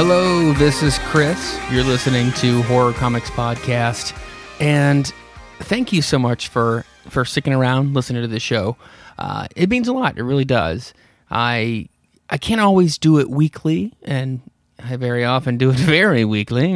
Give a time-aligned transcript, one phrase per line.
[0.00, 1.58] Hello, this is Chris.
[1.72, 4.16] You're listening to Horror Comics Podcast,
[4.60, 5.12] and
[5.58, 8.76] thank you so much for for sticking around, listening to the show.
[9.18, 10.16] Uh, it means a lot.
[10.16, 10.94] It really does.
[11.32, 11.88] I
[12.30, 14.40] I can't always do it weekly, and
[14.78, 16.72] I very often do it very weekly.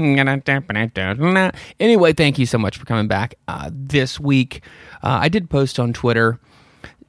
[1.79, 3.37] Anyway, thank you so much for coming back.
[3.47, 4.65] Uh, this week,
[5.05, 6.41] uh, I did post on Twitter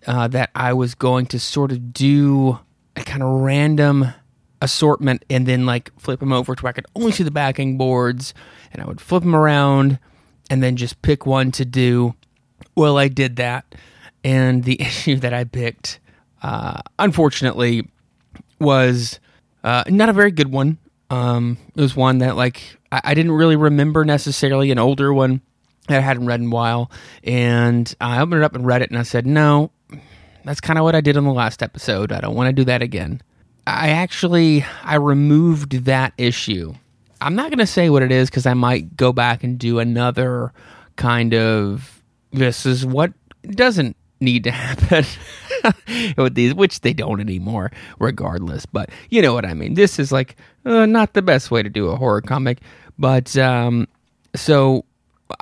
[0.06, 2.60] uh, that I was going to sort of do
[2.96, 4.14] a kind of random
[4.64, 7.78] assortment and then like flip them over to where I could only see the backing
[7.78, 8.34] boards
[8.72, 10.00] and I would flip them around
[10.50, 12.16] and then just pick one to do.
[12.74, 13.76] Well, I did that.
[14.24, 16.00] And the issue that I picked,
[16.42, 17.88] uh, unfortunately,
[18.60, 19.20] was
[19.66, 20.78] uh, not a very good one.
[21.10, 25.42] Um, it was one that like I, I didn't really remember necessarily, an older one
[25.90, 26.90] that I hadn't read in a while.
[27.26, 29.72] And I opened it up and read it and I said, no,
[30.46, 32.14] that's kind of what I did in the last episode.
[32.14, 33.22] I don't want to do that again.
[33.66, 36.74] I actually I removed that issue.
[37.22, 39.80] I'm not going to say what it is because I might go back and do
[39.80, 40.52] another
[40.98, 43.14] kind of this is what
[43.50, 45.06] doesn't need to happen
[46.18, 48.66] with these, which they don't anymore, regardless.
[48.66, 49.76] But you know what I mean.
[49.76, 52.60] This is like uh, not the best way to do a horror comic,
[52.98, 53.88] but um,
[54.36, 54.86] so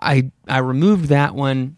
[0.02, 1.78] I I removed that one,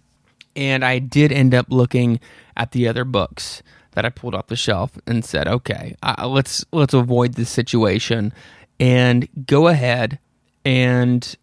[0.55, 2.19] and I did end up looking
[2.57, 6.93] at the other books that I pulled off the shelf and said, "Okay, let's let's
[6.93, 8.33] avoid this situation
[8.79, 10.19] and go ahead
[10.65, 11.35] and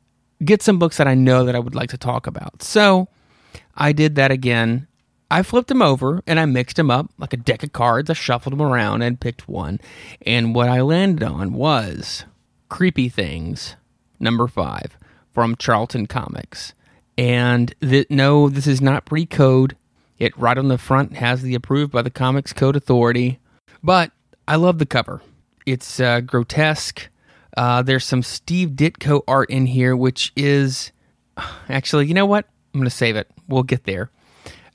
[0.45, 3.09] get some books that I know that I would like to talk about." So,
[3.77, 4.87] I did that again.
[5.31, 8.11] I flipped them over and I mixed them up like a deck of cards.
[8.11, 9.81] I shuffled them around and picked one.
[10.27, 12.25] And what I landed on was
[12.69, 13.77] Creepy Things,
[14.19, 14.99] number five,
[15.33, 16.75] from Charlton Comics.
[17.17, 19.77] And th- no, this is not pre code.
[20.21, 23.41] It right on the front has the approved by the Comics Code Authority.
[23.83, 24.13] But
[24.47, 25.23] I love the cover.
[25.65, 27.09] It's uh, grotesque.
[27.57, 30.93] Uh, there's some Steve Ditko art in here, which is
[31.69, 32.47] actually, you know what?
[32.75, 33.29] I'm going to save it.
[33.49, 34.11] We'll get there.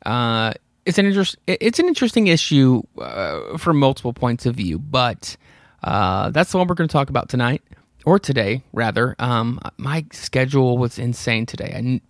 [0.03, 0.53] Uh,
[0.85, 1.05] it's an.
[1.47, 5.35] It's an interesting issue uh, from multiple points of view, but
[5.83, 7.63] uh, that's the one we're going to talk about tonight
[8.05, 9.15] or today, rather.
[9.17, 11.73] Um, my schedule was insane today.
[11.75, 12.01] I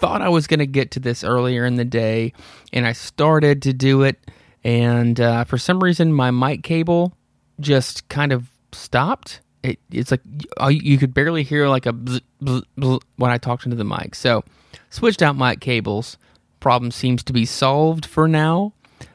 [0.00, 2.32] thought I was going to get to this earlier in the day,
[2.72, 4.18] and I started to do it,
[4.64, 7.14] and uh, for some reason, my mic cable
[7.60, 9.40] just kind of stopped.
[9.62, 10.22] It, it's like
[10.70, 14.14] you could barely hear like a bzz, bzz, bzz when I talked into the mic.
[14.14, 14.42] So
[14.88, 16.16] switched out mic cables.
[16.60, 18.72] Problem seems to be solved for now.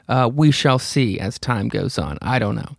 [0.07, 2.19] Uh, we shall see as time goes on.
[2.21, 2.75] I don't know,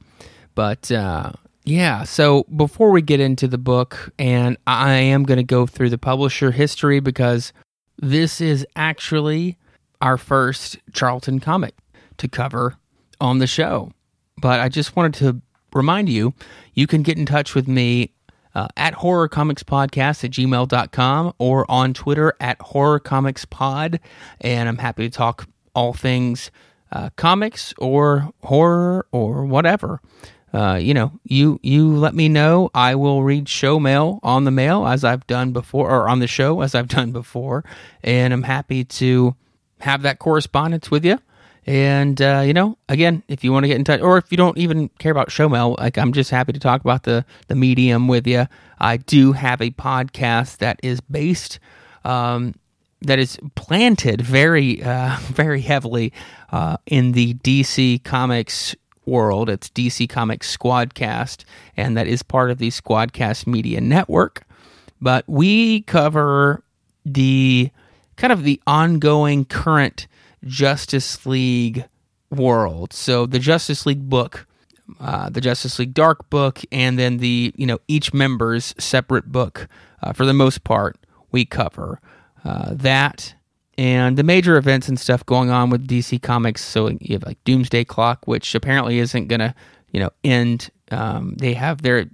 [0.54, 1.32] but uh,
[1.64, 2.04] yeah.
[2.04, 5.98] So before we get into the book, and I am going to go through the
[5.98, 7.52] publisher history because
[7.98, 9.58] this is actually
[10.00, 11.74] our first Charlton comic
[12.18, 12.76] to cover
[13.20, 13.92] on the show.
[14.40, 15.40] But I just wanted to
[15.72, 16.34] remind you
[16.74, 18.12] you can get in touch with me
[18.54, 24.00] uh, at horror comics podcast at gmail.com or on Twitter at horrorcomicspod.
[24.40, 26.50] And I'm happy to talk all things
[26.92, 30.00] uh, comics or horror or whatever.
[30.52, 32.70] Uh, you know, you you let me know.
[32.74, 36.26] I will read show mail on the mail as I've done before, or on the
[36.26, 37.64] show as I've done before,
[38.02, 39.34] and I'm happy to
[39.80, 41.18] have that correspondence with you.
[41.66, 44.36] And uh, you know, again, if you want to get in touch, or if you
[44.36, 47.56] don't even care about show mail, like I'm just happy to talk about the the
[47.56, 48.46] medium with you.
[48.78, 51.58] I do have a podcast that is based,
[52.04, 52.54] um,
[53.02, 56.12] that is planted very, uh, very heavily
[56.52, 59.48] uh, in the DC Comics world.
[59.48, 61.44] It's DC Comics Squadcast,
[61.76, 64.42] and that is part of the Squadcast Media Network.
[65.00, 66.62] But we cover
[67.04, 67.70] the
[68.16, 70.06] kind of the ongoing current
[70.44, 71.84] Justice League
[72.30, 72.92] world.
[72.92, 74.46] So the Justice League book,
[75.00, 79.68] uh, the Justice League Dark book, and then the you know each member's separate book.
[80.02, 80.96] Uh, for the most part,
[81.32, 82.00] we cover
[82.44, 83.34] uh, that
[83.78, 86.64] and the major events and stuff going on with DC Comics.
[86.64, 89.54] So you have like Doomsday Clock, which apparently isn't gonna
[89.90, 90.70] you know end.
[90.90, 92.06] Um, they have their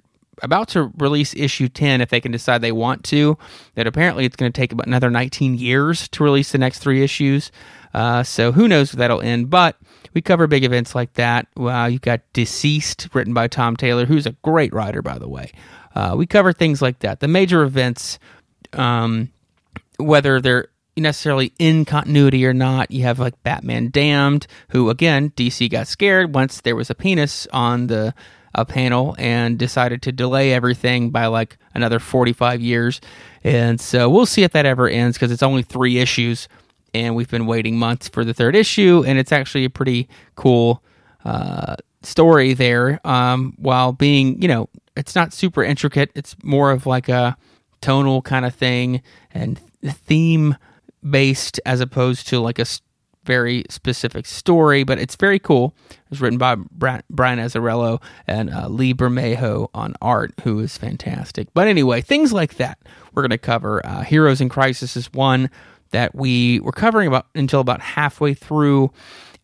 [0.43, 3.37] about to release issue 10 if they can decide they want to
[3.75, 7.03] that apparently it's going to take about another 19 years to release the next three
[7.03, 7.53] issues
[7.95, 9.77] uh, so who knows if that'll end but
[10.15, 14.27] we cover big events like that wow you've got DCeased written by tom taylor who's
[14.27, 15.53] a great writer by the way
[15.95, 18.19] uh, we cover things like that the major events
[18.73, 19.31] um,
[19.99, 22.91] whether they're necessarily in continuity or not.
[22.91, 27.47] You have like Batman Damned, who again DC got scared once there was a penis
[27.53, 28.15] on the
[28.55, 33.01] a panel and decided to delay everything by like another 45 years.
[33.43, 36.49] And so we'll see if that ever ends because it's only three issues
[36.95, 39.05] and we've been waiting months for the third issue.
[39.07, 40.83] And it's actually a pretty cool
[41.25, 46.11] uh, story there um, while being, you know, it's not super intricate.
[46.15, 47.37] It's more of like a
[47.81, 49.03] tonal kind of thing
[49.33, 50.57] and theme
[51.09, 52.67] based as opposed to like a
[53.25, 55.75] very specific story, but it's very cool.
[55.91, 61.49] It was written by Brian Azzarello and uh, Lee Bermejo on art, who is fantastic.
[61.55, 62.79] But anyway, things like that
[63.13, 63.85] we're going to cover.
[63.87, 65.51] Uh, Heroes in Crisis is one
[65.91, 68.91] that we were covering about until about halfway through,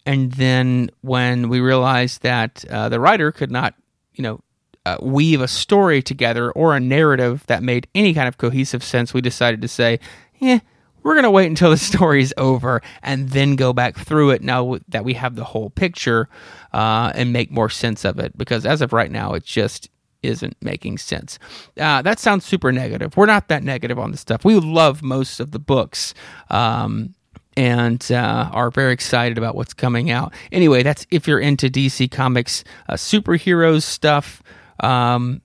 [0.07, 3.75] and then when we realized that uh, the writer could not,
[4.15, 4.41] you know,
[4.87, 9.13] uh, weave a story together or a narrative that made any kind of cohesive sense,
[9.13, 10.01] we decided to say,
[10.39, 10.61] "Yeah."
[11.03, 14.79] We're going to wait until the story's over and then go back through it now
[14.89, 16.29] that we have the whole picture
[16.73, 19.91] uh, and make more sense of it because as of right now it just
[20.23, 21.39] isn't making sense.
[21.79, 23.17] Uh, that sounds super negative.
[23.17, 24.45] We're not that negative on the stuff.
[24.45, 26.13] We love most of the books
[26.51, 27.15] um,
[27.57, 30.33] and uh, are very excited about what's coming out.
[30.53, 34.43] Anyway that's if you're into dc comics uh, superheroes stuff
[34.81, 35.43] um,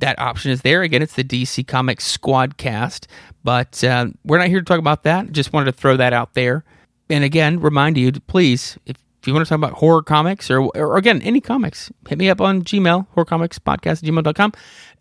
[0.00, 0.82] that option is there.
[0.82, 3.06] Again, it's the DC Comics Squadcast,
[3.44, 5.32] but uh, we're not here to talk about that.
[5.32, 6.64] Just wanted to throw that out there.
[7.10, 10.62] And again, remind you, please, if, if you want to talk about horror comics or,
[10.76, 14.52] or again, any comics, hit me up on Gmail, horrorcomicspodcast gmail.com,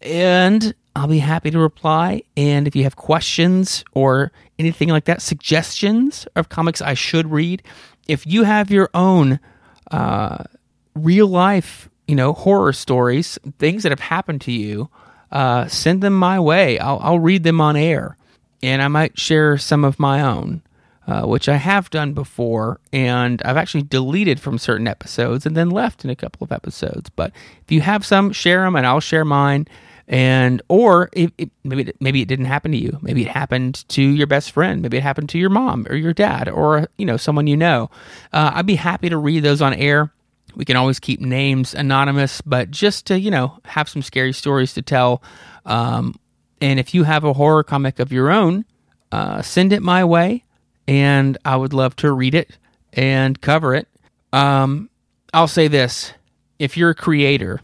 [0.01, 2.23] and I'll be happy to reply.
[2.35, 7.61] And if you have questions or anything like that, suggestions of comics I should read,
[8.07, 9.39] if you have your own
[9.91, 10.43] uh,
[10.95, 14.89] real life you know, horror stories, things that have happened to you,
[15.31, 16.79] uh, send them my way.
[16.79, 18.17] I'll, I'll read them on air,
[18.63, 20.61] and I might share some of my own,
[21.05, 25.69] uh, which I have done before, and I've actually deleted from certain episodes and then
[25.69, 27.09] left in a couple of episodes.
[27.09, 27.33] But
[27.63, 29.67] if you have some, share them, and I'll share mine.
[30.09, 32.97] And or it, it, maybe maybe it didn't happen to you.
[33.01, 34.81] Maybe it happened to your best friend.
[34.81, 37.89] Maybe it happened to your mom or your dad or you know someone you know.
[38.31, 40.13] Uh, I'd be happy to read those on air
[40.57, 44.73] we can always keep names anonymous, but just to, you know, have some scary stories
[44.73, 45.21] to tell.
[45.67, 46.15] Um,
[46.59, 48.65] and if you have a horror comic of your own,
[49.11, 50.43] uh, send it my way,
[50.87, 52.57] and I would love to read it
[52.91, 53.87] and cover it.
[54.33, 54.89] Um,
[55.31, 56.13] I'll say this
[56.57, 57.61] if you're a creator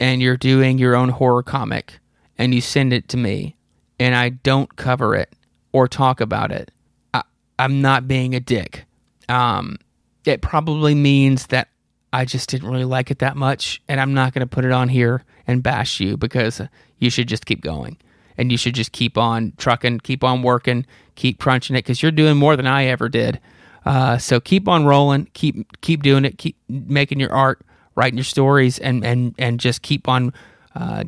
[0.00, 2.00] and you're doing your own horror comic
[2.36, 3.54] and you send it to me
[4.00, 5.32] and I don't cover it
[5.70, 6.72] or talk about it,
[7.14, 7.22] I,
[7.60, 8.84] am not being a dick.
[9.28, 9.78] Um,
[10.24, 11.68] it probably means that
[12.16, 14.72] I just didn't really like it that much, and I'm not going to put it
[14.72, 16.62] on here and bash you because
[16.98, 17.98] you should just keep going
[18.38, 22.10] and you should just keep on trucking, keep on working, keep crunching it because you're
[22.10, 23.38] doing more than I ever did.
[23.84, 27.60] Uh, so keep on rolling, keep keep doing it, keep making your art,
[27.96, 30.32] writing your stories, and and and just keep on,
[30.74, 31.04] uh,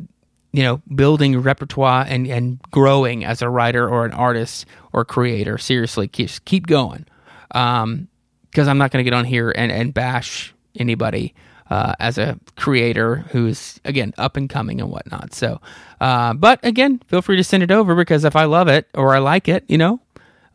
[0.53, 5.03] you know, building your repertoire and and growing as a writer or an artist or
[5.03, 5.57] creator.
[5.57, 7.07] Seriously, keep keep going,
[7.47, 8.07] because um,
[8.55, 11.33] I'm not going to get on here and and bash anybody
[11.69, 15.33] uh, as a creator who's again up and coming and whatnot.
[15.33, 15.61] So,
[16.01, 19.15] uh, but again, feel free to send it over because if I love it or
[19.15, 20.01] I like it, you know,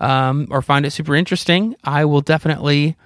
[0.00, 2.96] um, or find it super interesting, I will definitely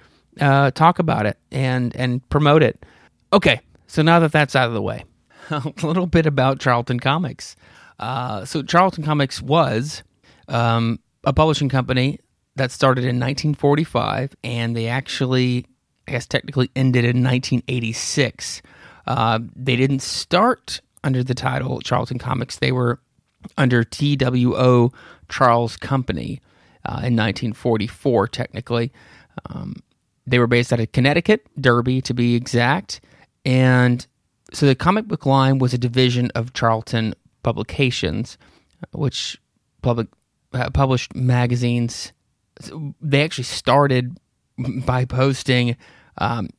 [0.41, 2.83] uh, talk about it and and promote it.
[3.31, 5.03] Okay, so now that that's out of the way,
[5.49, 7.55] a little bit about Charlton Comics.
[7.99, 10.03] Uh, so Charlton Comics was
[10.47, 12.19] um, a publishing company
[12.55, 15.65] that started in 1945, and they actually
[16.09, 18.63] I guess technically ended in 1986.
[19.05, 22.57] Uh, they didn't start under the title Charlton Comics.
[22.57, 22.99] They were
[23.59, 24.91] under TWO
[25.29, 26.41] Charles Company
[26.83, 28.91] uh, in 1944, technically.
[29.45, 29.75] Um,
[30.25, 33.01] they were based out of Connecticut, Derby to be exact.
[33.45, 34.05] And
[34.51, 37.13] so the comic book line was a division of Charlton
[37.43, 38.39] Publications,
[38.93, 39.39] which
[39.83, 40.07] public
[40.53, 42.13] uh, published magazines.
[42.99, 44.17] They actually started
[44.57, 45.77] by posting
[46.19, 46.49] um,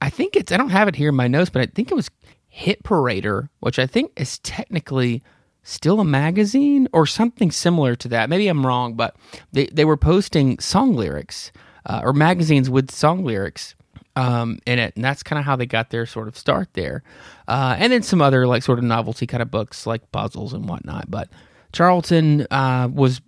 [0.00, 1.94] I think it's, I don't have it here in my notes, but I think it
[1.94, 2.10] was
[2.48, 5.22] Hit Parader, which I think is technically
[5.62, 8.28] still a magazine or something similar to that.
[8.28, 9.16] Maybe I'm wrong, but
[9.52, 11.50] they, they were posting song lyrics
[11.86, 13.74] uh, or magazines with song lyrics
[14.14, 14.94] um, in it.
[14.94, 17.02] And that's kind of how they got their sort of start there.
[17.48, 20.68] Uh, and then some other like sort of novelty kind of books like puzzles and
[20.68, 21.10] whatnot.
[21.10, 21.30] But
[21.72, 23.20] Charlton uh, was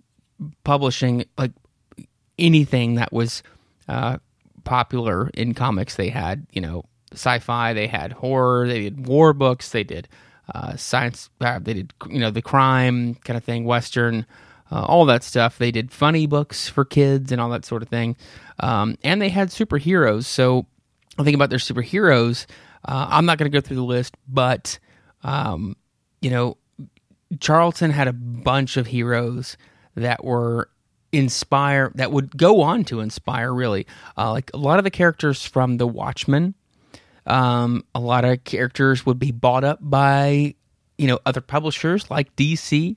[0.63, 1.51] publishing like
[2.37, 3.41] anything that was
[3.87, 4.19] uh,
[4.67, 5.95] popular in comics.
[5.95, 6.83] They had, you know,
[7.13, 10.09] sci-fi, they had horror, they did war books, they did
[10.53, 14.25] uh, science, uh, they did, you know, the crime kind of thing, western,
[14.69, 15.57] uh, all that stuff.
[15.57, 18.17] They did funny books for kids and all that sort of thing.
[18.59, 20.25] Um, and they had superheroes.
[20.25, 20.65] So
[21.17, 22.45] I think about their superheroes.
[22.83, 24.79] Uh, I'm not going to go through the list, but
[25.23, 25.77] um,
[26.21, 26.57] you know,
[27.39, 29.55] Charlton had a bunch of heroes
[29.95, 30.69] that were
[31.11, 33.87] inspire that would go on to inspire really
[34.17, 36.53] uh, like a lot of the characters from the watchmen
[37.25, 40.55] Um, a lot of characters would be bought up by,
[40.97, 42.95] you know, other publishers like DC.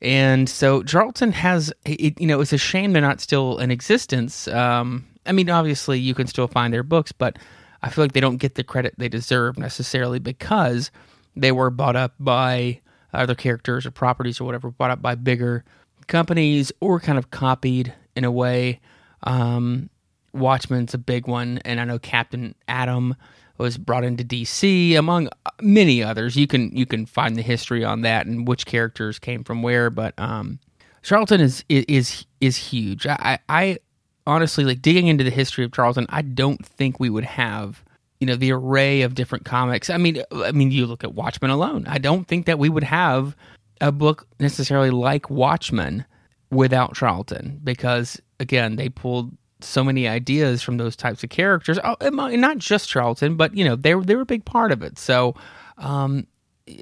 [0.00, 4.48] And so Charlton has, it, you know, it's a shame they're not still in existence.
[4.48, 7.38] Um, I mean, obviously you can still find their books, but
[7.82, 10.90] I feel like they don't get the credit they deserve necessarily because
[11.36, 12.80] they were bought up by
[13.12, 15.64] other characters or properties or whatever, bought up by bigger
[16.06, 18.80] companies or kind of copied in a way.
[19.24, 19.90] Um,
[20.32, 23.14] Watchmen's a big one, and I know Captain Atom
[23.58, 25.28] was brought into DC among
[25.60, 26.36] many others.
[26.36, 29.90] You can you can find the history on that and which characters came from where,
[29.90, 30.58] but um,
[31.02, 33.06] Charlton is is is huge.
[33.06, 33.78] I, I
[34.26, 36.06] honestly like digging into the history of Charlton.
[36.08, 37.84] I don't think we would have
[38.20, 39.90] you know the array of different comics.
[39.90, 41.84] I mean, I mean, you look at Watchmen alone.
[41.88, 43.36] I don't think that we would have
[43.82, 46.06] a book necessarily like Watchmen
[46.50, 51.78] without Charlton because again, they pulled so many ideas from those types of characters.
[51.84, 54.82] Oh, not just Charlton, but you know they were they were a big part of
[54.82, 54.98] it.
[54.98, 55.34] So
[55.78, 56.26] um,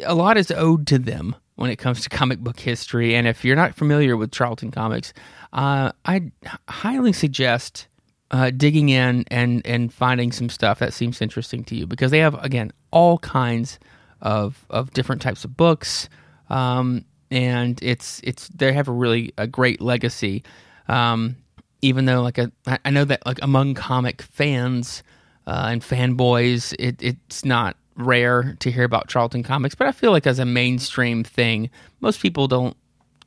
[0.05, 3.15] a lot is owed to them when it comes to comic book history.
[3.15, 5.13] And if you're not familiar with Charlton Comics,
[5.53, 6.31] uh, I
[6.69, 7.87] highly suggest
[8.31, 12.19] uh, digging in and and finding some stuff that seems interesting to you because they
[12.19, 13.79] have again all kinds
[14.21, 16.09] of of different types of books.
[16.51, 20.43] Um, and it's it's they have a really a great legacy.
[20.89, 21.37] Um,
[21.83, 22.51] even though like a,
[22.85, 25.03] I know that like among comic fans
[25.47, 30.11] uh, and fanboys, it, it's not rare to hear about Charlton Comics, but I feel
[30.11, 32.77] like as a mainstream thing, most people don't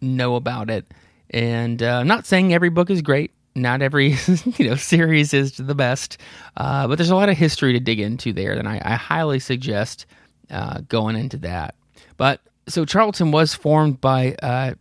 [0.01, 0.86] know about it.
[1.30, 3.32] And uh, I'm not saying every book is great.
[3.56, 4.15] Not every
[4.58, 6.18] you know series is the best,
[6.58, 9.39] uh, but there's a lot of history to dig into there, and I, I highly
[9.39, 10.08] suggest
[10.50, 11.75] uh, going into that.
[12.18, 14.74] But so Charlton was formed by uh,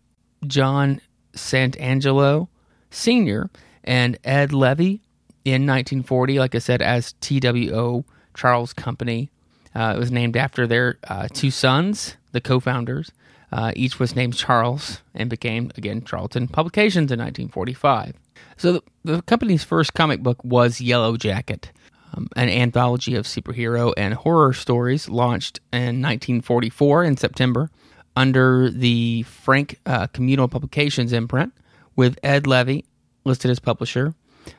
[0.46, 1.00] John
[1.34, 2.48] Santangelo,
[2.90, 3.50] Sr.
[3.84, 5.02] and Ed Levy
[5.44, 9.30] in 1940, like I said, as TWO Charles Company.
[9.74, 13.10] Uh, it was named after their uh, two sons, the co founders.
[13.50, 18.14] Uh, each was named Charles and became, again, Charlton Publications in 1945.
[18.56, 21.70] So the, the company's first comic book was Yellow Jacket,
[22.14, 27.70] um, an anthology of superhero and horror stories launched in 1944 in September
[28.16, 31.52] under the Frank uh, Comunale Publications imprint
[31.96, 32.84] with Ed Levy
[33.24, 34.14] listed as publisher.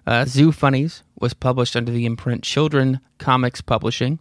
[0.08, 4.20] Uh, Zoo Funnies was published under the imprint Children Comics Publishing.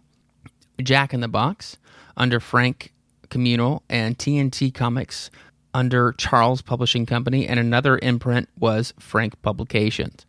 [0.81, 1.77] Jack in the Box
[2.17, 2.93] under Frank
[3.29, 5.29] Comunale and TNT Comics
[5.73, 10.25] under Charles Publishing Company, and another imprint was Frank Publications.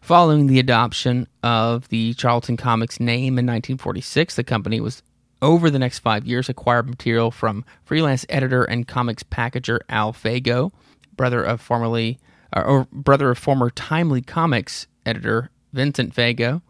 [0.00, 5.02] Following the adoption of the Charlton Comics name in 1946, the company was
[5.40, 10.72] over the next five years acquired material from freelance editor and comics packager Al Fago,
[11.16, 12.18] brother of formerly
[12.54, 16.62] or brother of former Timely Comics editor Vincent Fago.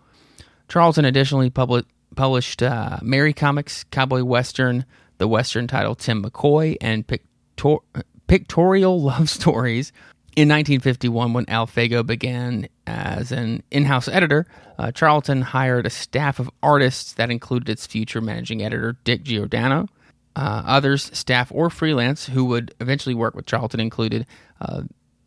[0.68, 1.84] Charlton additionally publi-
[2.16, 4.84] published uh, Merry Comics, Cowboy Western,
[5.18, 7.82] the Western title Tim McCoy, and Pictor-
[8.26, 9.92] Pictorial Love Stories.
[10.34, 14.46] In 1951, when Al Fago began as an in house editor,
[14.78, 19.88] uh, Charlton hired a staff of artists that included its future managing editor, Dick Giordano.
[20.34, 24.26] Uh, others, staff or freelance, who would eventually work with Charlton included
[24.62, 24.84] uh,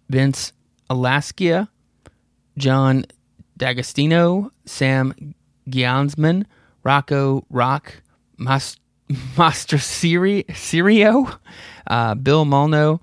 [0.09, 0.51] Vince
[0.89, 1.67] Alascia,
[2.57, 3.05] John
[3.57, 5.35] D'Agostino, Sam
[5.69, 6.45] Glanzman,
[6.83, 8.01] Rocco Rock,
[8.37, 8.77] Mas-
[9.35, 11.37] Mastroserio,
[11.85, 12.99] uh, Bill Molno,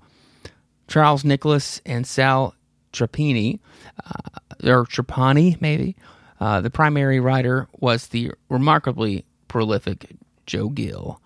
[0.87, 2.55] Charles Nicholas, and Sal
[2.91, 3.59] Trapani,
[4.05, 5.95] uh, or Trapani, maybe.
[6.39, 11.21] Uh, the primary writer was the remarkably prolific Joe Gill.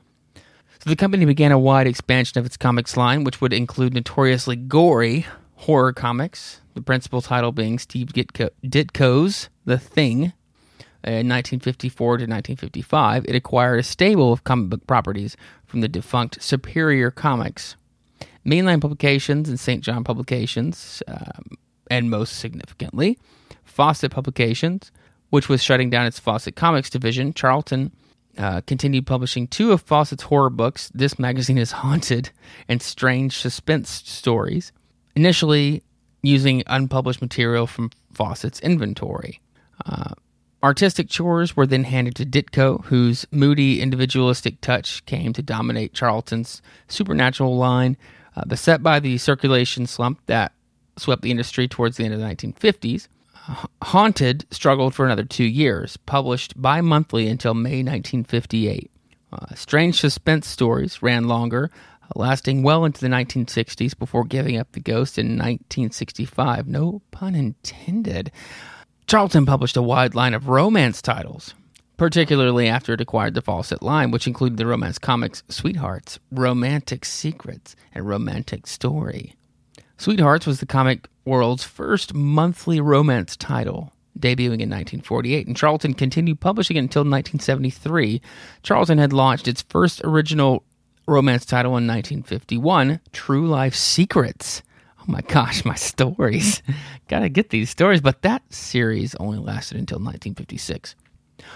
[0.80, 4.56] So the company began a wide expansion of its comics line, which would include notoriously
[4.56, 10.34] gory horror comics, the principal title being Steve Ditko, Ditko's The Thing.
[11.04, 16.44] In 1954 to 1955, it acquired a stable of comic book properties from the defunct
[16.44, 17.76] Superior Comics.
[18.48, 19.84] Mainline Publications and St.
[19.84, 21.58] John Publications, um,
[21.92, 23.20] and most significantly,
[23.66, 24.92] Fawcett Publications,
[25.30, 27.34] which was shutting down its Fawcett Comics division.
[27.34, 27.92] Charlton
[28.38, 32.30] uh, continued publishing two of Fawcett's horror books, This Magazine is Haunted
[32.68, 34.72] and Strange Suspense Stories
[35.16, 35.84] initially
[36.22, 39.42] using unpublished material from Fawcett's inventory.
[39.86, 40.14] Uh,
[40.64, 46.62] artistic chores were then handed to Ditko, whose moody, individualistic touch came to dominate Charlton's
[46.88, 47.98] supernatural line,
[48.38, 50.54] uh, beset by the circulation slump that
[50.96, 53.08] swept the industry towards the end of the 1950s.
[53.82, 58.92] Haunted struggled for another two years, published bi monthly until May 1958.
[59.32, 61.72] Uh, strange suspense stories ran longer,
[62.16, 66.68] lasting well into the 1960s before giving up the ghost in 1965.
[66.68, 68.32] No pun intended.
[69.08, 71.54] Charlton published a wide line of romance titles
[71.98, 77.76] particularly after it acquired the Fawcett line, which included the romance comics Sweethearts, Romantic Secrets,
[77.94, 79.36] and Romantic Story.
[79.98, 86.40] Sweethearts was the comic world's first monthly romance title, debuting in 1948, and Charlton continued
[86.40, 88.22] publishing it until 1973.
[88.62, 90.64] Charlton had launched its first original
[91.08, 94.62] romance title in 1951, True Life Secrets.
[95.00, 96.62] Oh my gosh, my stories.
[97.08, 100.96] Gotta get these stories, but that series only lasted until 1956.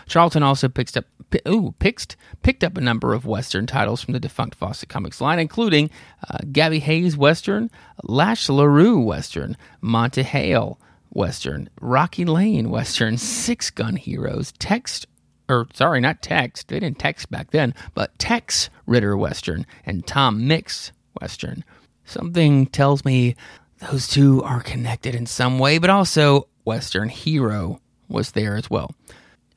[0.08, 1.06] Charlton also picked up
[1.48, 5.40] ooh, picked, picked up a number of Western titles from the defunct Fawcett Comics line,
[5.40, 5.90] including
[6.30, 7.70] uh, Gabby Hayes Western,
[8.04, 10.80] Lash LaRue Western, Monte Hale
[11.10, 15.08] Western, Rocky Lane Western, Six Gun Heroes, Text,
[15.50, 20.48] or sorry, not Text, they didn't text back then, but Tex Ritter Western, and Tom
[20.48, 21.64] Mix Western.
[22.06, 23.36] Something tells me
[23.80, 28.94] those two are connected in some way, but also Western Hero was there as well.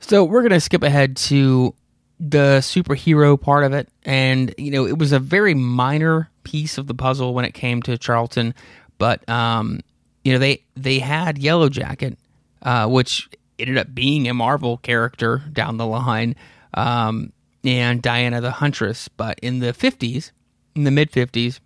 [0.06, 1.74] So we're going to skip ahead to
[2.20, 3.88] the superhero part of it.
[4.04, 7.80] And, you know, it was a very minor piece of the puzzle when it came
[7.82, 8.54] to Charlton.
[8.98, 9.80] But, um,
[10.22, 12.18] you know, they, they had Yellow Jacket,
[12.60, 16.36] uh, which ended up being a Marvel character down the line,
[16.74, 17.32] um,
[17.64, 19.08] and Diana the Huntress.
[19.08, 20.32] But in the 50s,
[20.74, 21.60] in the mid 50s,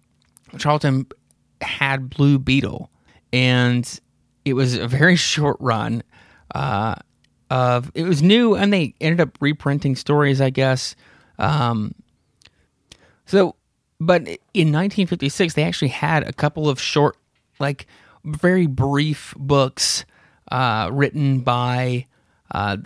[0.59, 1.09] Charlton
[1.61, 2.89] had Blue Beetle.
[3.33, 4.01] And
[4.45, 6.05] it was a very short run.
[6.55, 6.95] Uh,
[7.51, 10.95] of it was new and they ended up reprinting stories i guess.
[11.39, 11.95] Um,
[13.27, 13.55] so
[14.01, 14.23] but
[14.55, 17.17] in 1956 they actually had a couple of short
[17.59, 17.87] like
[18.25, 20.05] very brief books
[20.51, 22.07] uh, written by
[22.51, 22.77] uh,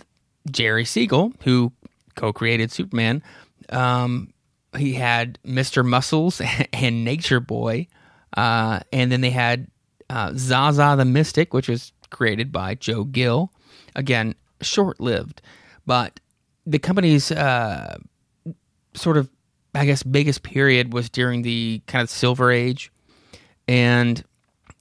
[0.49, 1.71] jerry siegel who
[2.15, 3.23] co-created superman.
[3.69, 4.33] Um,
[4.77, 6.41] he had mr muscles
[6.73, 7.87] and nature boy
[8.37, 9.67] uh, and then they had
[10.09, 13.51] uh, zaza the mystic which was created by joe gill.
[13.95, 15.41] Again short lived,
[15.85, 16.19] but
[16.65, 17.97] the company's uh,
[18.93, 19.29] sort of,
[19.75, 22.91] I guess, biggest period was during the kind of Silver Age,
[23.67, 24.23] and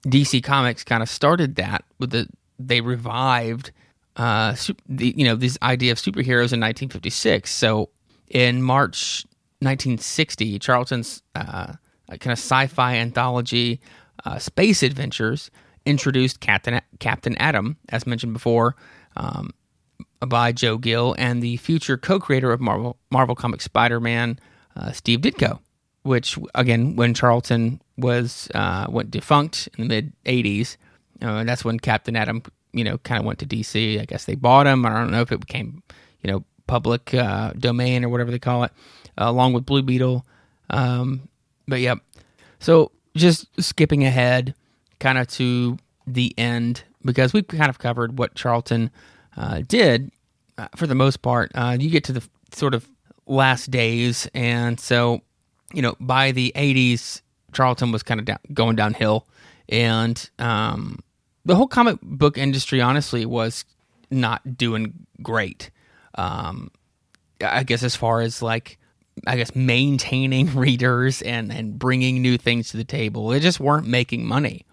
[0.06, 3.72] DC Comics kind of started that with the they revived
[4.16, 4.54] uh,
[4.88, 7.50] the you know this idea of superheroes in 1956.
[7.50, 7.90] So
[8.28, 9.24] in March
[9.60, 11.74] 1960, Charlton's uh,
[12.08, 13.80] kind of sci-fi anthology,
[14.24, 15.50] uh, Space Adventures,
[15.86, 18.76] introduced Captain Captain Atom, as mentioned before.
[19.16, 19.50] Um,
[20.26, 24.38] by Joe Gill and the future co-creator of Marvel Marvel Comics Spider-Man,
[24.76, 25.58] uh, Steve Ditko.
[26.04, 30.76] Which again, when Charlton was uh, went defunct in the mid '80s,
[31.20, 34.00] uh, that's when Captain Atom, you know, kind of went to DC.
[34.00, 34.84] I guess they bought him.
[34.84, 35.82] I don't know if it became,
[36.22, 38.72] you know, public uh, domain or whatever they call it,
[39.16, 40.26] uh, along with Blue Beetle.
[40.70, 41.28] Um,
[41.68, 41.98] but yep.
[42.58, 44.54] So just skipping ahead,
[44.98, 48.90] kind of to the end because we've kind of covered what Charlton
[49.66, 50.10] did
[50.58, 51.50] uh, for the most part.
[51.54, 52.88] Uh, you get to the sort of
[53.26, 55.22] last days, and so
[55.72, 59.26] you know by the '80s, Charlton was kind of down, going downhill,
[59.68, 60.98] and um,
[61.44, 63.64] the whole comic book industry, honestly, was
[64.10, 65.70] not doing great.
[66.14, 66.70] Um,
[67.42, 68.78] I guess as far as like
[69.26, 73.28] I guess maintaining readers and and bringing new things to the table.
[73.28, 74.64] They just weren't making money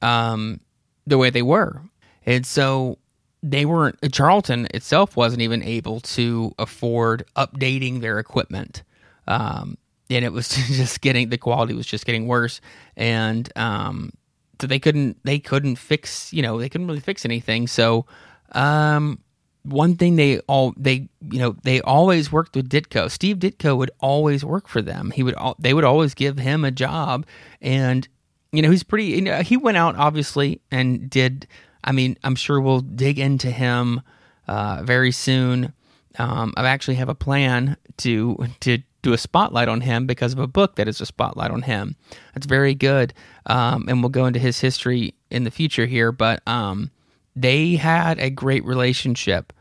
[0.00, 0.60] um,
[1.06, 1.82] the way they were,
[2.26, 2.98] and so
[3.42, 8.82] they weren't Charlton itself wasn't even able to afford updating their equipment.
[9.26, 9.76] Um,
[10.10, 12.60] and it was just getting the quality was just getting worse.
[12.96, 14.12] And um,
[14.60, 17.66] so they couldn't they couldn't fix you know they couldn't really fix anything.
[17.66, 18.06] So
[18.52, 19.18] um,
[19.64, 23.10] one thing they all they you know they always worked with Ditko.
[23.10, 25.10] Steve Ditko would always work for them.
[25.10, 27.26] He would they would always give him a job.
[27.60, 28.06] And
[28.52, 31.48] you know he's pretty you know, he went out obviously and did
[31.84, 34.02] I mean, I'm sure we'll dig into him
[34.46, 35.72] uh, very soon.
[36.18, 40.38] Um, I actually have a plan to to do a spotlight on him because of
[40.38, 41.96] a book that is a spotlight on him.
[42.34, 43.12] That's very good,
[43.46, 46.12] um, and we'll go into his history in the future here.
[46.12, 46.90] But um,
[47.34, 49.52] they had a great relationship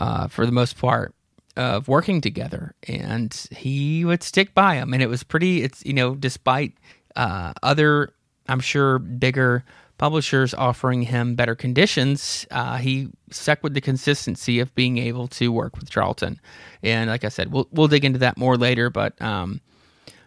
[0.00, 1.14] uh, for the most part
[1.56, 5.62] of working together, and he would stick by him, and it was pretty.
[5.62, 6.74] It's you know, despite
[7.16, 8.14] uh, other,
[8.48, 9.64] I'm sure, bigger
[9.98, 15.52] publishers offering him better conditions, uh, he stuck with the consistency of being able to
[15.52, 16.40] work with Charlton.
[16.82, 19.60] And like I said, we'll we'll dig into that more later, but um,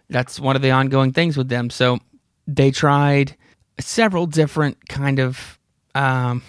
[0.09, 1.69] that's one of the ongoing things with them.
[1.69, 1.99] So
[2.45, 3.35] they tried
[3.79, 5.57] several different kind of
[5.95, 6.43] um,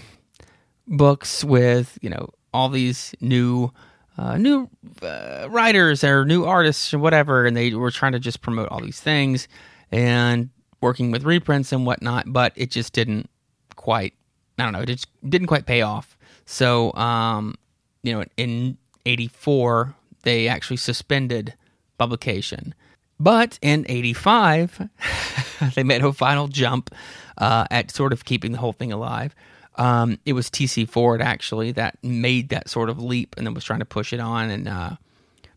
[0.86, 3.72] books with you know all these new.
[4.18, 4.68] Uh, new
[5.00, 8.78] uh, writers or new artists or whatever, and they were trying to just promote all
[8.78, 9.48] these things.
[9.90, 10.50] And
[10.82, 13.30] working with reprints and whatnot, but it just didn't
[13.76, 14.14] quite.
[14.58, 14.80] I don't know.
[14.80, 16.16] It just didn't quite pay off.
[16.44, 17.54] So, um,
[18.02, 21.54] you know, in 84, they actually suspended
[21.98, 22.74] publication.
[23.18, 24.88] But in 85,
[25.74, 26.94] they made a final jump
[27.38, 29.34] uh, at sort of keeping the whole thing alive.
[29.76, 33.64] Um, it was TC Ford actually that made that sort of leap and then was
[33.64, 34.50] trying to push it on.
[34.50, 34.96] And uh,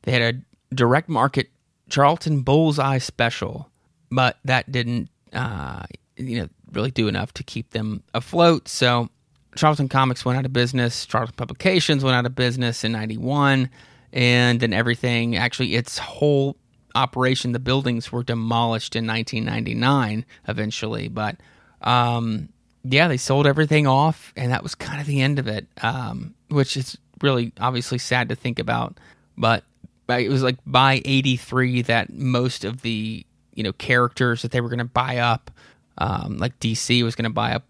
[0.04, 1.50] they had a direct market
[1.90, 3.70] Charlton Bullseye special,
[4.10, 5.84] but that didn't, uh,
[6.18, 8.68] you know, really do enough to keep them afloat.
[8.68, 9.10] So
[9.56, 11.06] Charlton Comics went out of business.
[11.06, 13.70] Charlton Publications went out of business in '91,
[14.14, 15.36] and then everything.
[15.36, 16.58] Actually, its whole
[16.96, 21.08] operation, the buildings were demolished in 1999 eventually.
[21.08, 21.38] But
[21.82, 22.50] um,
[22.84, 26.34] yeah, they sold everything off, and that was kind of the end of it, um,
[26.50, 28.98] which is really obviously sad to think about.
[29.38, 29.64] But
[30.08, 34.70] it was like by 83 that most of the you know characters that they were
[34.70, 35.52] going to buy up.
[35.98, 37.64] Um, like dc was going to buy up.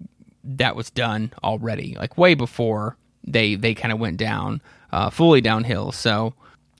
[0.44, 5.42] That was done already like way before they they kind of went down uh, fully
[5.42, 5.92] downhill.
[5.92, 6.34] So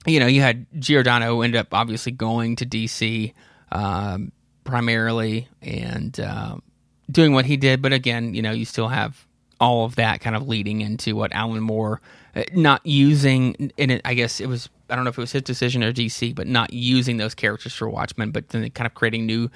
[0.06, 3.32] you know you had giordano end up obviously going to dc
[3.72, 4.32] um,
[4.64, 6.56] primarily and uh,
[7.10, 7.80] doing what he did.
[7.82, 9.26] But again you know you still have
[9.60, 12.00] all of that kind of leading into what alan moore
[12.34, 15.32] uh, not using in it i guess it was I don't know if it was
[15.32, 18.94] his decision or DC, but not using those characters for Watchmen, but then kind of
[18.94, 19.50] creating new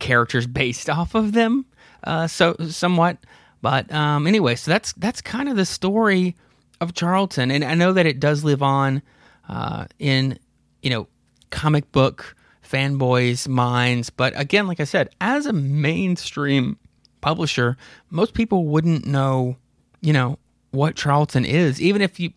[0.00, 1.64] characters based off of them,
[2.04, 3.18] uh, so somewhat.
[3.62, 6.36] But um, anyway, so that's that's kind of the story
[6.80, 9.02] of Charlton, and I know that it does live on
[9.48, 10.38] uh, in
[10.82, 11.08] you know
[11.50, 14.10] comic book fanboys' minds.
[14.10, 16.76] But again, like I said, as a mainstream
[17.20, 17.76] publisher,
[18.10, 19.56] most people wouldn't know,
[20.00, 20.38] you know,
[20.72, 22.32] what Charlton is, even if you,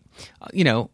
[0.52, 0.90] you know,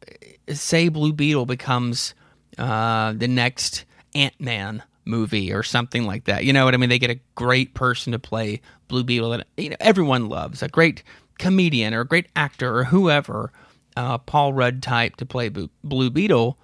[0.53, 2.15] say Blue Beetle becomes
[2.59, 6.45] uh, the next Ant Man movie or something like that.
[6.45, 6.89] You know what I mean?
[6.89, 10.69] They get a great person to play Blue Beetle that you know everyone loves, a
[10.69, 11.03] great
[11.39, 13.53] comedian or a great actor or whoever,
[13.97, 16.59] uh, Paul Rudd type to play Blue Beetle,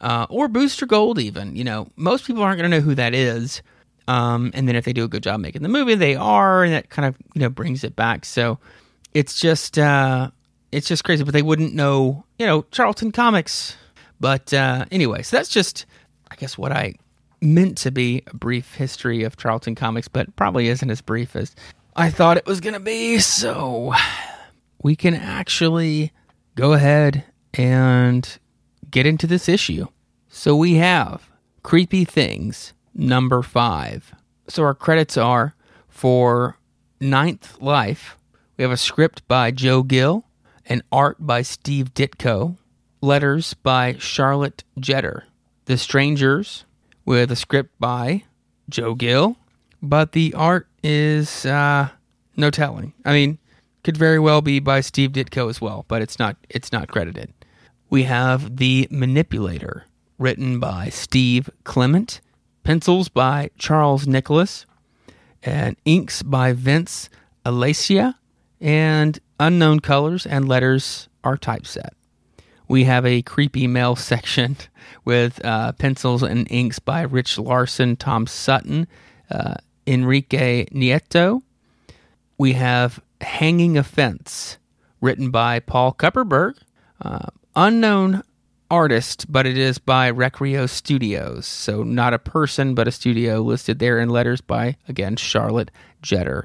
[0.00, 1.56] uh, or Booster Gold even.
[1.56, 3.62] You know, most people aren't going to know who that is.
[4.08, 6.72] Um, and then if they do a good job making the movie, they are, and
[6.72, 8.24] that kind of you know brings it back.
[8.24, 8.58] So
[9.14, 10.30] it's just uh,
[10.72, 11.22] it's just crazy.
[11.22, 13.76] But they wouldn't know, you know, Charlton Comics.
[14.18, 15.86] But uh, anyway, so that's just,
[16.30, 16.94] I guess, what I
[17.40, 21.54] meant to be a brief history of Charlton Comics, but probably isn't as brief as
[21.96, 23.18] I thought it was going to be.
[23.18, 23.92] So
[24.82, 26.12] we can actually
[26.54, 28.38] go ahead and
[28.90, 29.86] get into this issue.
[30.28, 31.28] So we have
[31.62, 34.14] Creepy Things number five.
[34.48, 35.54] So our credits are
[35.88, 36.58] for
[37.00, 38.16] Ninth Life.
[38.56, 40.24] We have a script by Joe Gill,
[40.66, 42.56] and art by Steve Ditko,
[43.00, 45.22] letters by Charlotte Jetter.
[45.66, 46.64] The Strangers,
[47.04, 48.24] with a script by
[48.68, 49.36] Joe Gill,
[49.82, 51.88] but the art is uh,
[52.36, 52.92] no telling.
[53.04, 53.38] I mean,
[53.84, 56.36] could very well be by Steve Ditko as well, but it's not.
[56.48, 57.32] It's not credited.
[57.90, 59.84] We have The Manipulator,
[60.18, 62.20] written by Steve Clement,
[62.62, 64.66] pencils by Charles Nicholas,
[65.42, 67.10] and inks by Vince
[67.44, 68.14] Alascia,
[68.62, 71.92] and unknown colors and letters are typeset.
[72.68, 74.56] We have a creepy mail section
[75.04, 78.86] with uh, pencils and inks by Rich Larson, Tom Sutton,
[79.30, 81.42] uh, Enrique Nieto.
[82.38, 84.58] We have Hanging Offense,
[85.00, 86.54] written by Paul Kupperberg.
[87.00, 88.22] Uh, unknown
[88.70, 91.46] artist, but it is by Recreo Studios.
[91.46, 95.70] So not a person, but a studio listed there in letters by, again, Charlotte
[96.02, 96.44] Jetter.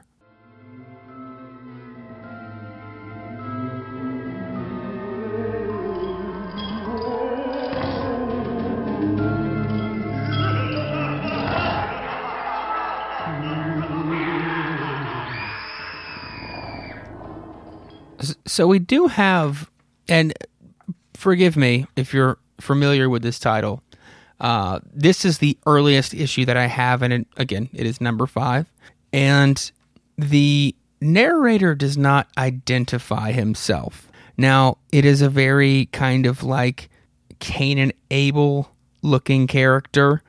[18.48, 19.70] So we do have,
[20.08, 20.34] and
[21.14, 23.84] forgive me if you're familiar with this title.
[24.40, 28.26] Uh, this is the earliest issue that I have, and it, again, it is number
[28.26, 28.72] five.
[29.12, 29.72] And
[30.18, 34.10] the narrator does not identify himself.
[34.38, 36.90] Now, it is a very kind of like
[37.40, 38.70] Cain and Abel
[39.02, 40.24] looking character,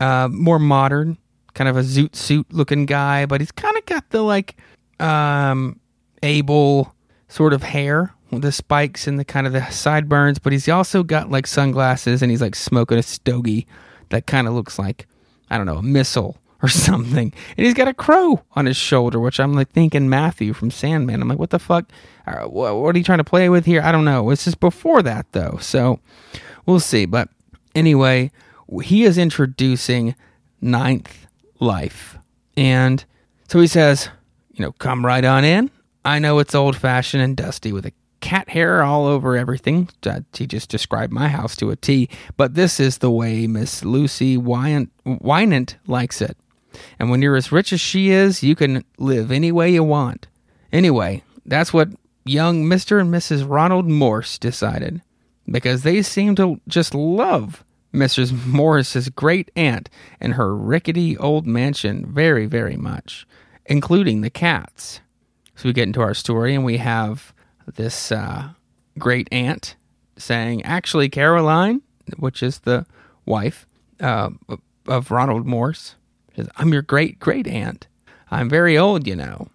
[0.00, 1.16] uh, more modern,
[1.54, 4.56] kind of a zoot suit looking guy, but he's kind of got the like
[5.00, 5.78] um,
[6.22, 6.94] Abel
[7.32, 11.02] sort of hair with the spikes and the kind of the sideburns, but he's also
[11.02, 13.66] got like sunglasses and he's like smoking a stogie
[14.10, 15.06] that kind of looks like
[15.50, 17.32] I don't know a missile or something.
[17.56, 21.22] And he's got a crow on his shoulder, which I'm like thinking Matthew from Sandman.
[21.22, 21.90] I'm like, what the fuck?
[22.26, 23.80] Uh, what are you trying to play with here?
[23.82, 24.28] I don't know.
[24.30, 26.00] It's just before that though, so
[26.66, 27.06] we'll see.
[27.06, 27.30] But
[27.74, 28.30] anyway,
[28.82, 30.14] he is introducing
[30.60, 31.26] Ninth
[31.60, 32.18] Life,
[32.56, 33.04] and
[33.48, 34.10] so he says,
[34.52, 35.70] you know, come right on in.
[36.04, 39.88] I know it's old fashioned and dusty with a cat hair all over everything.
[40.04, 43.84] Uh, he just described my house to a T, but this is the way Miss
[43.84, 46.36] Lucy Wynant, Wynant likes it.
[46.98, 50.28] And when you're as rich as she is, you can live any way you want.
[50.72, 51.90] Anyway, that's what
[52.24, 53.00] young Mr.
[53.00, 53.48] and Mrs.
[53.48, 55.02] Ronald Morse decided,
[55.46, 58.46] because they seem to just love Mrs.
[58.46, 63.26] Morris's great aunt and her rickety old mansion very, very much,
[63.66, 65.00] including the cats.
[65.56, 67.32] So we get into our story, and we have
[67.74, 68.50] this uh,
[68.98, 69.76] great aunt
[70.16, 71.82] saying, actually, Caroline,
[72.16, 72.86] which is the
[73.26, 73.66] wife
[74.00, 74.30] uh,
[74.86, 75.96] of Ronald Morse,
[76.36, 77.86] says, I'm your great great aunt.
[78.30, 79.48] I'm very old, you know.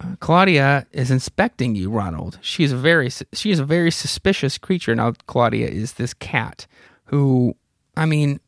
[0.00, 2.38] Uh, Claudia is inspecting you, Ronald.
[2.40, 4.94] She's a very she is a very suspicious creature.
[4.94, 6.66] Now, Claudia is this cat
[7.06, 7.54] who,
[7.96, 8.40] I mean,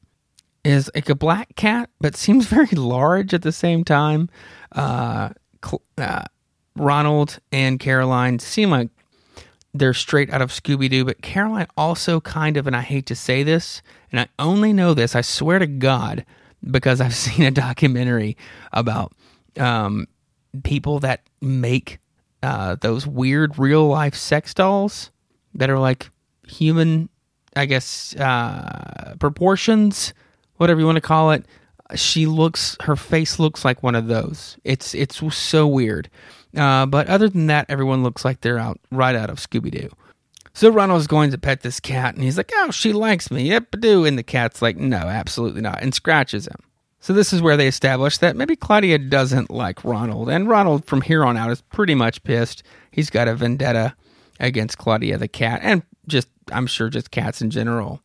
[0.65, 4.29] is like a black cat, but seems very large at the same time.
[4.73, 5.31] Uh,
[5.99, 6.25] uh,
[6.77, 8.91] Ronald and Caroline seem like
[9.75, 13.15] they're straight out of Scooby Doo, but Caroline also kind of, and I hate to
[13.15, 16.25] say this, and I only know this, I swear to God,
[16.71, 18.37] because I've seen a documentary
[18.73, 19.13] about
[19.59, 20.07] um,
[20.63, 21.99] people that make
[22.43, 25.11] uh, those weird real life sex dolls
[25.55, 26.11] that are like
[26.47, 27.09] human,
[27.55, 30.15] I guess, uh, proportions,
[30.57, 31.45] whatever you want to call it.
[31.95, 34.59] She looks, her face looks like one of those.
[34.65, 36.11] It's it's so weird.
[36.57, 39.91] Uh, but other than that, everyone looks like they're out right out of Scooby Doo.
[40.55, 43.77] So Ronald's going to pet this cat, and he's like, "Oh, she likes me." Yep,
[43.79, 44.07] do.
[44.07, 46.61] And the cat's like, "No, absolutely not," and scratches him.
[46.99, 51.03] So this is where they establish that maybe Claudia doesn't like Ronald, and Ronald from
[51.03, 52.63] here on out is pretty much pissed.
[52.91, 53.95] He's got a vendetta
[54.41, 58.01] against Claudia the cat, and just I'm sure just cats in general.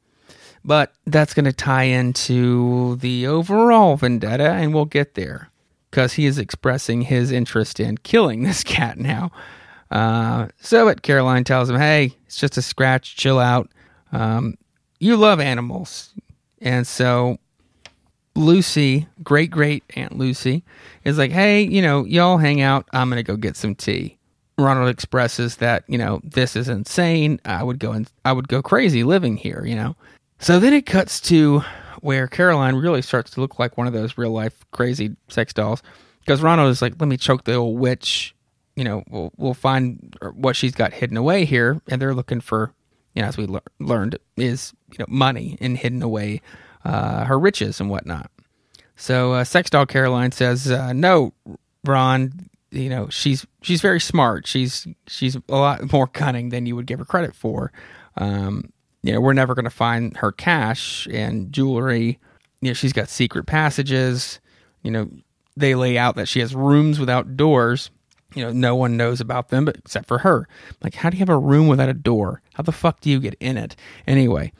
[0.63, 5.49] But that's going to tie into the overall vendetta, and we'll get there
[5.91, 9.31] because he is expressing his interest in killing this cat now.
[9.91, 13.17] Uh, so, but Caroline tells him, "Hey, it's just a scratch.
[13.17, 13.69] Chill out.
[14.13, 14.55] Um,
[14.99, 16.13] you love animals,
[16.61, 17.37] and so
[18.35, 20.63] Lucy, great great Aunt Lucy,
[21.03, 22.87] is like, hey, you know, y'all hang out.
[22.93, 24.17] I'm gonna go get some tea.
[24.57, 27.41] Ronald expresses that you know this is insane.
[27.45, 29.65] I would go and I would go crazy living here.
[29.65, 29.95] You know.
[30.39, 31.63] So then it cuts to
[32.01, 35.81] where Caroline really starts to look like one of those real life crazy sex dolls
[36.19, 38.35] because Ronald is like, let me choke the old witch.
[38.75, 42.73] You know, we'll we'll find what she's got hidden away here, and they're looking for,
[43.13, 46.41] you know, as we le- learned, is you know money and hidden away
[46.85, 48.31] uh, her riches and whatnot.
[48.95, 51.33] So uh, Sex Doll Caroline says, uh, "No,
[51.83, 54.47] Ron, you know she's she's very smart.
[54.47, 57.71] She's she's a lot more cunning than you would give her credit for.
[58.17, 58.71] Um,
[59.03, 62.19] you know, we're never going to find her cash and jewelry.
[62.61, 64.39] You know, she's got secret passages.
[64.83, 65.09] You know,
[65.57, 67.89] they lay out that she has rooms without doors.
[68.35, 70.47] You know, no one knows about them, but except for her.
[70.81, 72.41] Like, how do you have a room without a door?
[72.53, 73.75] How the fuck do you get in it?
[74.07, 74.53] Anyway,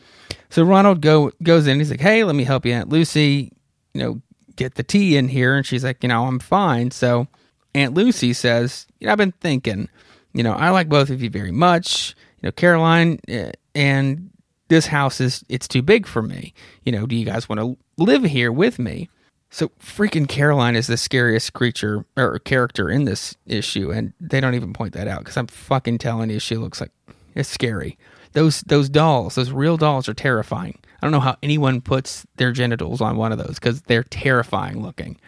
[0.49, 1.77] so Ronald go goes in.
[1.79, 3.53] He's like, "Hey, let me help you, Aunt Lucy.
[3.93, 4.21] You know,
[4.57, 7.27] get the tea in here." And she's like, "You know, I'm fine." So
[7.73, 9.87] Aunt Lucy says, "You know, I've been thinking.
[10.33, 12.15] You know, I like both of you very much.
[12.41, 14.30] You know, Caroline eh, and
[14.71, 16.53] this house is it's too big for me.
[16.83, 19.09] You know, do you guys want to live here with me?"
[19.49, 24.55] So freaking Caroline is the scariest creature or character in this issue, and they don't
[24.55, 26.91] even point that out because I'm fucking telling you, she looks like
[27.35, 27.97] it's scary
[28.33, 30.77] those those dolls, those real dolls, are terrifying.
[31.01, 34.81] I don't know how anyone puts their genitals on one of those because they're terrifying
[34.81, 35.19] looking.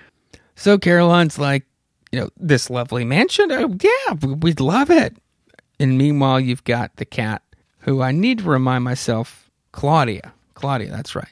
[0.56, 1.66] So Caroline's like,
[2.12, 3.52] you know, this lovely mansion.
[3.52, 5.18] Oh yeah, we'd love it.
[5.80, 7.42] And meanwhile, you've got the cat,
[7.84, 10.34] who I need to remind myself, Claudia.
[10.54, 11.28] Claudia, that's right.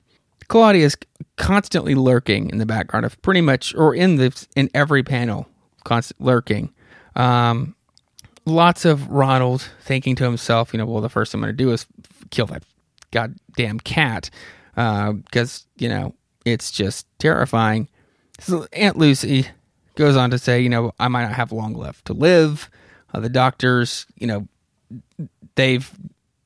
[0.47, 0.97] Claudia is
[1.37, 5.47] constantly lurking in the background of pretty much, or in the in every panel,
[5.83, 6.73] constant lurking.
[7.15, 7.75] Um,
[8.45, 11.63] lots of Ronald thinking to himself, you know, well, the first thing I'm going to
[11.63, 11.85] do is
[12.31, 12.63] kill that
[13.11, 14.29] goddamn cat
[14.75, 17.87] because, uh, you know, it's just terrifying.
[18.39, 19.47] So Aunt Lucy
[19.95, 22.69] goes on to say, you know, I might not have long left to live.
[23.13, 24.47] Uh, the doctors, you know,
[25.55, 25.89] they've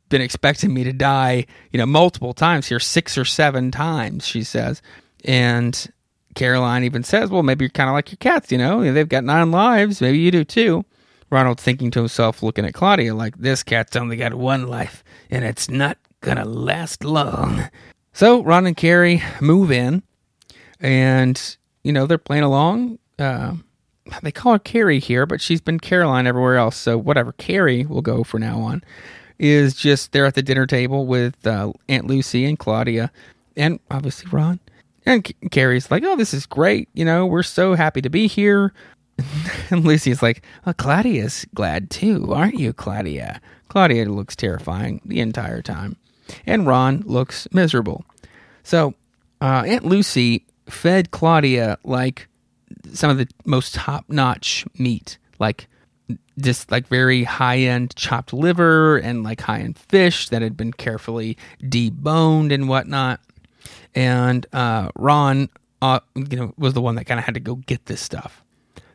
[0.10, 4.44] been expecting me to die, you know, multiple times here, six or seven times, she
[4.44, 4.82] says.
[5.24, 5.91] And
[6.36, 9.24] Caroline even says, well, maybe you're kind of like your cats, you know, they've got
[9.24, 10.02] nine lives.
[10.02, 10.86] Maybe you do too.
[11.32, 15.44] Ronald thinking to himself, looking at Claudia, like, this cat's only got one life, and
[15.44, 17.68] it's not gonna last long.
[18.13, 20.04] So Ron and Carrie move in,
[20.80, 23.00] and, you know, they're playing along.
[23.18, 23.54] Uh,
[24.22, 27.32] they call her Carrie here, but she's been Caroline everywhere else, so whatever.
[27.32, 28.84] Carrie will go for now on.
[29.38, 33.12] Is just there at the dinner table with uh, Aunt Lucy and Claudia,
[33.58, 34.60] and obviously Ron.
[35.06, 36.89] And Carrie's like, "Oh, this is great!
[36.93, 38.74] You know, we're so happy to be here.
[39.69, 43.41] and Lucy's like, well, Claudia's glad too, aren't you, Claudia?
[43.69, 45.95] Claudia looks terrifying the entire time.
[46.45, 48.06] And Ron looks miserable.
[48.63, 48.93] So
[49.41, 52.28] uh, Aunt Lucy fed Claudia like
[52.93, 55.67] some of the most top notch meat, like
[56.39, 60.74] just like very high end chopped liver and like high end fish that had been
[60.74, 63.19] carefully deboned and whatnot.
[63.93, 65.50] And uh, Ron,
[65.82, 68.43] uh, you know, was the one that kind of had to go get this stuff.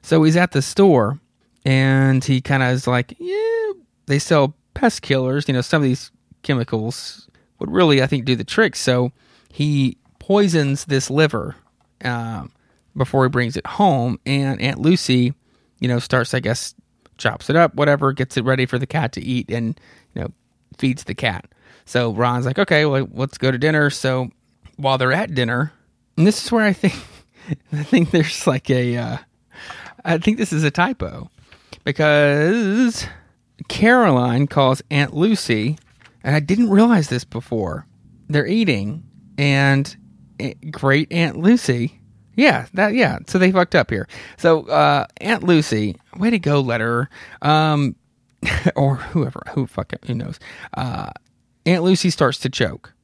[0.02, 1.18] So he's at the store
[1.64, 3.72] and he kind of is like, yeah,
[4.06, 5.48] they sell pest killers.
[5.48, 6.10] You know, some of these
[6.42, 8.76] chemicals would really, I think, do the trick.
[8.76, 9.12] So
[9.52, 11.56] he poisons this liver
[12.04, 12.52] um,
[12.96, 14.18] before he brings it home.
[14.26, 15.34] And Aunt Lucy,
[15.80, 16.74] you know, starts, I guess,
[17.20, 19.78] chops it up, whatever, gets it ready for the cat to eat, and
[20.14, 20.32] you know,
[20.78, 21.46] feeds the cat.
[21.84, 23.90] So Ron's like, okay, well, let's go to dinner.
[23.90, 24.30] So
[24.76, 25.72] while they're at dinner,
[26.16, 26.94] and this is where I think,
[27.72, 29.18] I think there's like a, uh,
[30.04, 31.30] I think this is a typo
[31.84, 33.06] because
[33.68, 35.78] Caroline calls Aunt Lucy,
[36.24, 37.86] and I didn't realize this before.
[38.28, 39.04] They're eating,
[39.38, 39.94] and
[40.70, 41.99] great Aunt Lucy.
[42.40, 43.18] Yeah, that yeah.
[43.26, 44.08] So they fucked up here.
[44.38, 47.10] So uh, Aunt Lucy, way to go, letter,
[47.42, 47.94] um,
[48.76, 50.40] or whoever, who fuck who knows.
[50.74, 51.10] Uh,
[51.66, 52.94] Aunt Lucy starts to choke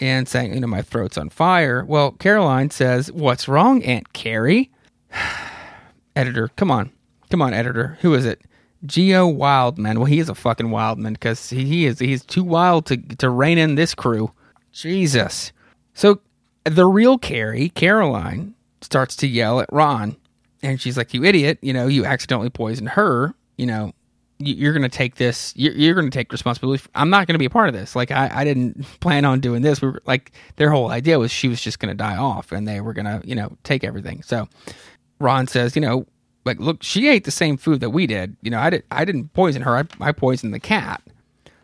[0.00, 1.84] and saying, you know, my throat's on fire.
[1.84, 4.72] Well, Caroline says, "What's wrong, Aunt Carrie?"
[6.16, 6.90] editor, come on,
[7.30, 7.98] come on, editor.
[8.00, 8.42] Who is it?
[8.84, 10.00] Geo Wildman.
[10.00, 13.30] Well, he is a fucking wildman because he, he is he's too wild to to
[13.30, 14.32] rein in this crew.
[14.72, 15.52] Jesus.
[15.94, 16.20] So
[16.64, 20.16] the real Carrie, Caroline, starts to yell at Ron,
[20.62, 21.58] and she's like, "You idiot!
[21.62, 23.34] You know, you accidentally poisoned her.
[23.56, 23.92] You know,
[24.38, 25.52] you're going to take this.
[25.56, 26.78] You're, going to take responsibility.
[26.78, 27.96] For, I'm not going to be a part of this.
[27.96, 29.80] Like, I, I didn't plan on doing this.
[29.80, 32.68] We were like, their whole idea was she was just going to die off, and
[32.68, 34.22] they were going to, you know, take everything.
[34.22, 34.48] So
[35.18, 36.06] Ron says, you know,
[36.44, 38.36] like, look, she ate the same food that we did.
[38.42, 38.84] You know, I did.
[38.90, 39.76] I didn't poison her.
[39.76, 41.02] I, I poisoned the cat.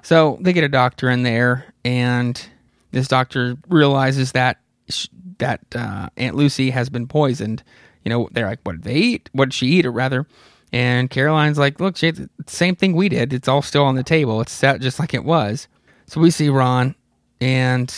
[0.02, 2.44] So they get a doctor in there, and
[2.90, 4.58] this doctor realizes that
[5.38, 7.62] that uh, Aunt Lucy has been poisoned.
[8.04, 9.30] You know, they're like, what did they eat?
[9.32, 10.26] What did she eat, or rather?
[10.72, 12.12] And Caroline's like, look, she
[12.46, 13.32] same thing we did.
[13.32, 14.40] It's all still on the table.
[14.40, 15.68] It's set just like it was.
[16.06, 16.94] So we see Ron,
[17.40, 17.94] and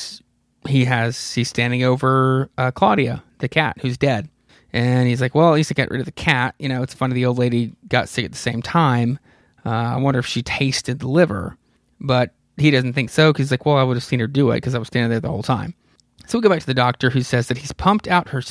[0.68, 4.28] he has he's standing over uh, Claudia, the cat, who's dead.
[4.72, 6.56] And he's like, well, at least I got rid of the cat.
[6.58, 9.20] You know, it's funny the old lady got sick at the same time.
[9.64, 11.56] Uh, I wonder if she tasted the liver.
[12.00, 14.50] But he doesn't think so because he's like, well, I would have seen her do
[14.50, 15.74] it because I was standing there the whole time.
[16.26, 18.42] So we go back to the doctor who says that he's pumped out her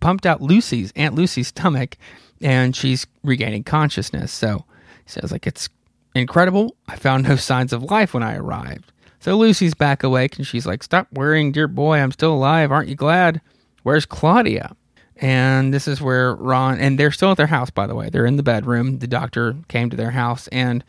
[0.00, 1.96] pumped out Lucy's Aunt Lucy's stomach,
[2.40, 4.32] and she's regaining consciousness.
[4.32, 4.64] So
[5.04, 5.68] he says like it's
[6.14, 6.76] incredible.
[6.86, 8.92] I found no signs of life when I arrived.
[9.20, 11.98] So Lucy's back awake and she's like, "Stop worrying, dear boy.
[11.98, 12.70] I'm still alive.
[12.70, 13.40] Aren't you glad?
[13.82, 14.76] Where's Claudia?"
[15.20, 17.70] And this is where Ron and they're still at their house.
[17.70, 19.00] By the way, they're in the bedroom.
[19.00, 20.84] The doctor came to their house, and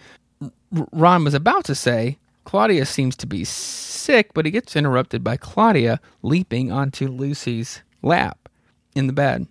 [0.92, 2.19] Ron was about to say,
[2.50, 8.50] Claudia seems to be sick, but he gets interrupted by Claudia leaping onto Lucy's lap
[8.96, 9.46] in the bed.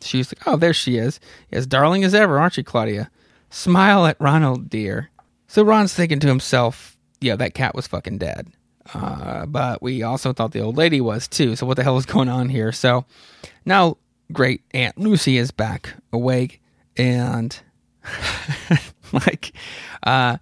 [0.00, 1.18] She's like, Oh, there she is.
[1.50, 3.10] As darling as ever, aren't you, Claudia?
[3.50, 5.10] Smile at Ronald, dear.
[5.48, 8.52] So Ron's thinking to himself, Yeah, that cat was fucking dead.
[8.94, 11.56] Uh, but we also thought the old lady was too.
[11.56, 12.70] So what the hell is going on here?
[12.70, 13.04] So
[13.64, 13.96] now
[14.32, 16.62] great Aunt Lucy is back awake
[16.96, 17.58] and
[19.12, 19.50] like
[20.04, 20.36] uh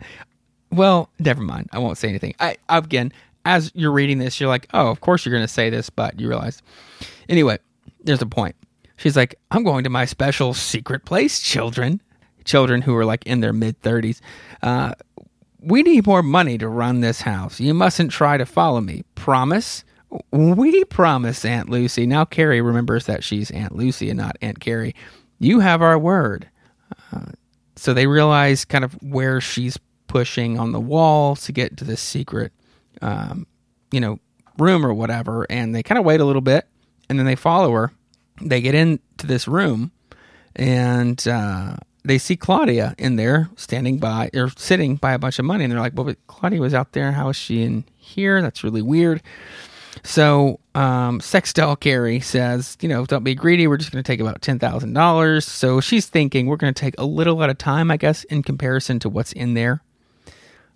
[0.73, 1.69] well, never mind.
[1.73, 2.35] I won't say anything.
[2.41, 3.13] I again,
[3.45, 6.19] as you're reading this, you're like, oh, of course you're going to say this, but
[6.19, 6.63] you realize.
[7.29, 7.59] Anyway,
[8.05, 8.57] there's a point.
[8.97, 12.01] She's like, I'm going to my special secret place, children.
[12.45, 14.21] Children who are like in their mid 30s.
[14.63, 14.95] Uh,
[15.61, 17.61] we need more money to run this house.
[17.61, 19.05] You mustn't try to follow me.
[19.15, 19.85] Promise?
[20.33, 22.07] We promise, Aunt Lucy.
[22.07, 24.95] Now Carrie remembers that she's Aunt Lucy and not Aunt Carrie.
[25.39, 26.49] You have our word.
[27.13, 27.27] Uh,
[27.77, 29.79] so they realize kind of where she's
[30.13, 32.53] pushing on the wall to get to this secret,
[33.01, 33.47] um,
[33.91, 34.21] you know,
[34.59, 35.47] room or whatever.
[35.49, 36.69] And they kind of wait a little bit,
[37.09, 37.93] and then they follow her.
[38.43, 39.91] They get into this room,
[40.55, 45.47] and uh, they see Claudia in there, standing by or sitting by a bunch of
[45.47, 45.65] money.
[45.65, 47.13] And they're like, "Well, but Claudia was out there.
[47.13, 48.43] How is she in here?
[48.43, 49.23] That's really weird."
[50.05, 53.67] So um, Sextell Carrie says, you know, don't be greedy.
[53.67, 55.47] We're just going to take about ten thousand dollars.
[55.47, 58.43] So she's thinking we're going to take a little at a time, I guess, in
[58.43, 59.83] comparison to what's in there.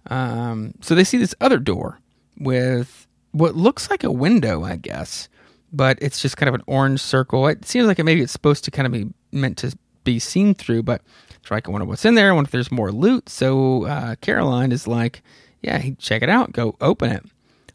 [0.09, 2.01] Um, so they see this other door
[2.39, 5.29] with what looks like a window, I guess,
[5.73, 7.47] but it's just kind of an orange circle.
[7.49, 10.55] It seems like it maybe it's supposed to kind of be meant to be seen
[10.55, 11.03] through, but
[11.43, 12.31] try to wonder what's in there.
[12.31, 13.29] I wonder if there's more loot.
[13.29, 15.23] So uh, Caroline is like,
[15.63, 16.53] "Yeah, check it out.
[16.53, 17.25] Go open it."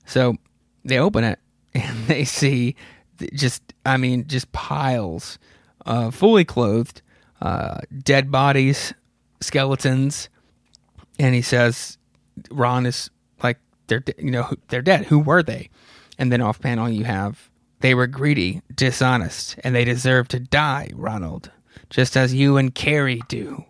[0.05, 0.35] So
[0.83, 1.39] they open it
[1.73, 2.75] and they see
[3.33, 5.37] just, I mean, just piles,
[5.85, 7.01] uh, fully clothed,
[7.41, 8.93] uh, dead bodies,
[9.41, 10.29] skeletons,
[11.19, 11.97] and he says,
[12.49, 13.09] "Ron is
[13.43, 15.05] like they're you know they're dead.
[15.05, 15.69] Who were they?"
[16.17, 17.49] And then off panel you have
[17.81, 21.51] they were greedy, dishonest, and they deserve to die, Ronald,
[21.89, 23.65] just as you and Carrie do.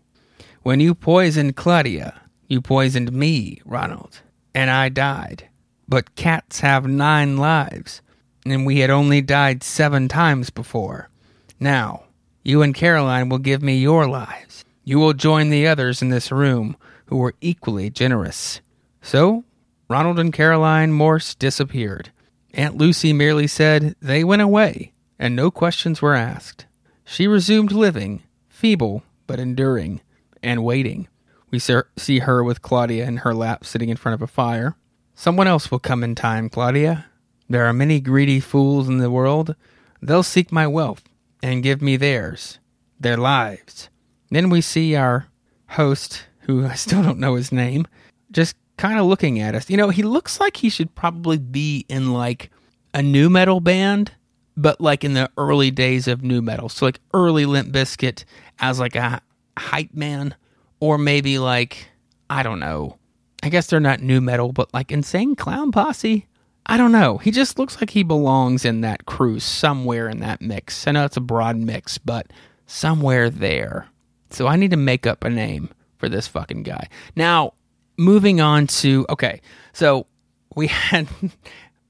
[0.64, 4.22] When you poisoned Claudia, you poisoned me, Ronald,
[4.54, 5.48] and I died.
[5.88, 8.02] But cats have nine lives,
[8.46, 11.10] and we had only died seven times before.
[11.58, 12.04] Now,
[12.44, 14.66] you and Caroline will give me your lives.
[14.84, 16.76] You will join the others in this room
[17.12, 18.62] who were equally generous.
[19.02, 19.44] So,
[19.90, 22.10] Ronald and Caroline Morse disappeared.
[22.54, 26.68] Aunt Lucy merely said they went away, and no questions were asked.
[27.04, 30.00] She resumed living, feeble but enduring,
[30.42, 31.10] and waiting.
[31.50, 34.78] We see her with Claudia in her lap sitting in front of a fire.
[35.14, 37.08] Someone else will come in time, Claudia.
[37.50, 39.58] There are many greedy fools in the world.
[40.02, 41.04] They'll seek my wealth
[41.44, 42.60] and give me theirs,
[42.98, 43.90] their lives.
[44.30, 45.28] Then we see our
[45.72, 46.28] host,
[46.60, 47.88] who I still don't know his name,
[48.32, 49.70] just kind of looking at us.
[49.70, 52.50] You know, he looks like he should probably be in like
[52.94, 54.12] a nu metal band,
[54.58, 56.70] but like in the early days of nu metal.
[56.70, 58.26] So like early Limp Bizkit
[58.60, 59.22] as like a
[59.58, 60.36] hype man,
[60.80, 61.90] or maybe like
[62.30, 62.98] I don't know.
[63.44, 66.28] I guess they're not nu metal, but like Insane Clown Posse.
[66.68, 67.18] I don't know.
[67.18, 70.88] He just looks like he belongs in that crew somewhere in that mix.
[70.88, 72.28] I know it's a broad mix, but
[72.68, 73.88] somewhere there.
[74.30, 75.70] So I need to make up a name
[76.02, 76.90] for this fucking guy.
[77.16, 77.54] Now,
[77.96, 79.40] moving on to okay,
[79.72, 80.08] so
[80.56, 81.08] we had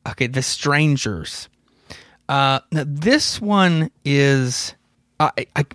[0.08, 1.50] okay the strangers.
[2.30, 4.76] Uh, now this one is
[5.20, 5.66] I, I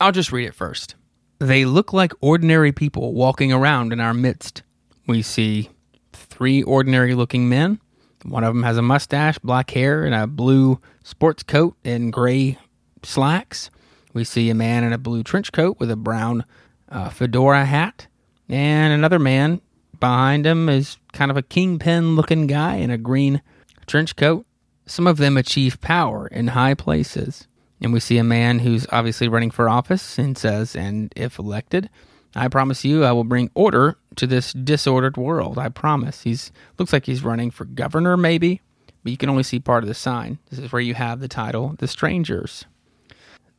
[0.00, 0.94] I'll just read it first.
[1.40, 4.62] They look like ordinary people walking around in our midst.
[5.06, 5.68] We see
[6.12, 7.80] three ordinary looking men.
[8.22, 12.58] One of them has a mustache, black hair, and a blue sports coat and gray
[13.02, 13.70] slacks.
[14.12, 16.44] We see a man in a blue trench coat with a brown
[16.90, 18.06] uh, fedora hat,
[18.48, 19.60] and another man
[20.00, 23.42] Behind him is kind of a kingpin looking guy in a green
[23.86, 24.46] trench coat.
[24.86, 27.46] Some of them achieve power in high places.
[27.82, 31.90] And we see a man who's obviously running for office and says, and if elected,
[32.34, 35.58] I promise you I will bring order to this disordered world.
[35.58, 36.22] I promise.
[36.22, 38.62] He's looks like he's running for governor maybe,
[39.02, 40.38] but you can only see part of the sign.
[40.48, 42.64] This is where you have the title The Strangers.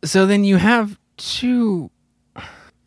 [0.03, 1.91] So then you have two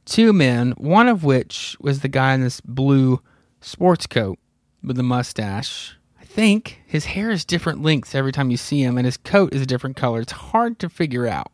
[0.04, 3.20] two men, one of which was the guy in this blue
[3.60, 4.38] sports coat
[4.82, 5.96] with the mustache.
[6.20, 9.54] I think his hair is different lengths every time you see him, and his coat
[9.54, 10.20] is a different color.
[10.20, 11.50] It's hard to figure out.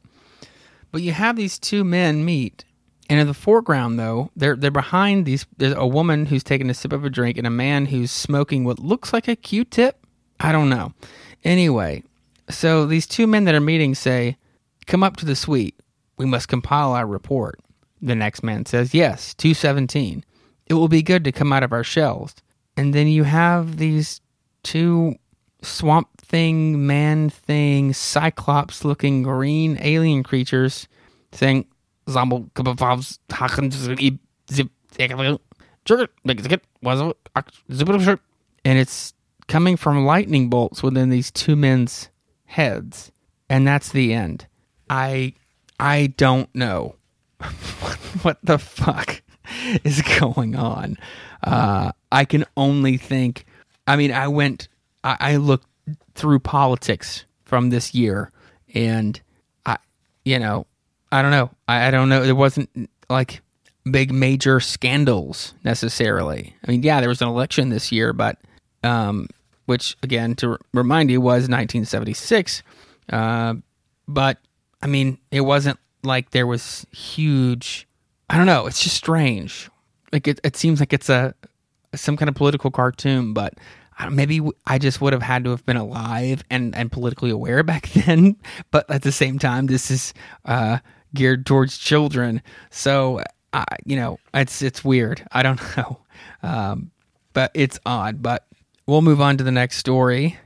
[0.93, 2.65] But you have these two men meet,
[3.09, 5.47] and in the foreground, though, they're they're behind these.
[5.57, 8.65] There's a woman who's taking a sip of a drink, and a man who's smoking
[8.65, 10.05] what looks like a Q-tip.
[10.41, 10.93] I don't know.
[11.45, 12.03] Anyway,
[12.49, 14.37] so these two men that are meeting say,
[14.87, 15.79] "Come up to the suite.
[16.17, 17.61] We must compile our report."
[18.03, 20.25] The next man says, "Yes, two seventeen
[20.71, 22.33] it will be good to come out of our shells.
[22.77, 24.21] And then you have these
[24.63, 25.17] two
[25.63, 30.87] swamp thing, man thing, cyclops looking green alien creatures
[31.33, 31.67] saying,
[38.65, 39.15] and it's
[39.49, 42.09] coming from lightning bolts within these two men's
[42.45, 43.11] heads.
[43.49, 44.47] And that's the end.
[44.89, 45.35] I
[45.81, 46.95] I don't know.
[48.23, 49.23] what the fuck?
[49.85, 50.97] is going on.
[51.43, 53.47] Uh, I can only think.
[53.87, 54.69] I mean, I went.
[55.05, 55.67] I, I looked
[56.15, 58.31] through politics from this year,
[58.75, 59.21] and
[59.67, 59.79] I,
[60.25, 60.67] you know,
[61.11, 61.51] I don't know.
[61.69, 62.25] I, I don't know.
[62.25, 63.41] There wasn't like
[63.91, 66.55] big major scandals necessarily.
[66.67, 68.39] I mean, yeah, there was an election this year, but
[68.85, 69.29] um,
[69.67, 72.63] which again to remind you was 1976.
[73.11, 73.55] Uh,
[74.07, 74.39] but
[74.83, 77.87] I mean, it wasn't like there was huge
[78.31, 78.67] I don't know.
[78.69, 79.69] It's just strange.
[80.13, 81.35] Like it, it seems like it's a
[81.97, 83.55] some kind of political cartoon, but
[84.09, 87.89] maybe I just would have had to have been alive and and politically aware back
[87.91, 88.37] then.
[88.71, 90.79] But at the same time, this is uh,
[91.13, 92.41] geared towards children,
[92.71, 93.21] so
[93.53, 95.27] uh, you know it's it's weird.
[95.33, 95.99] I don't know,
[96.45, 96.93] um,
[97.33, 98.23] but it's odd.
[98.23, 98.47] But
[98.87, 100.39] we'll move on to the next story.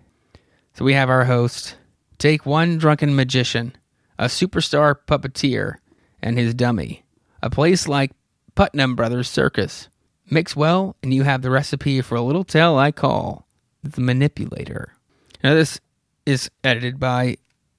[0.73, 1.77] So we have our host.
[2.17, 3.77] Take one drunken magician,
[4.19, 5.77] a superstar puppeteer,
[6.23, 7.05] and his dummy
[7.45, 8.11] a place like
[8.55, 9.89] Putnam Brothers Circus.
[10.31, 13.47] Mix well, and you have the recipe for a little tale I call
[13.83, 14.95] the manipulator.
[15.43, 15.79] Now, this
[16.25, 17.37] is edited by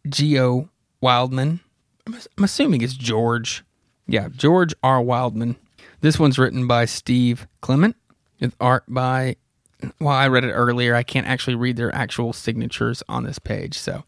[0.07, 0.69] Geo
[1.01, 1.61] Wildman.
[2.05, 3.65] I'm assuming it's George.
[4.05, 5.01] Yeah, George R.
[5.01, 5.55] Wildman.
[6.01, 7.95] This one's written by Steve Clement
[8.39, 9.37] with art by,
[9.99, 10.93] well, I read it earlier.
[10.93, 13.79] I can't actually read their actual signatures on this page.
[13.79, 14.03] So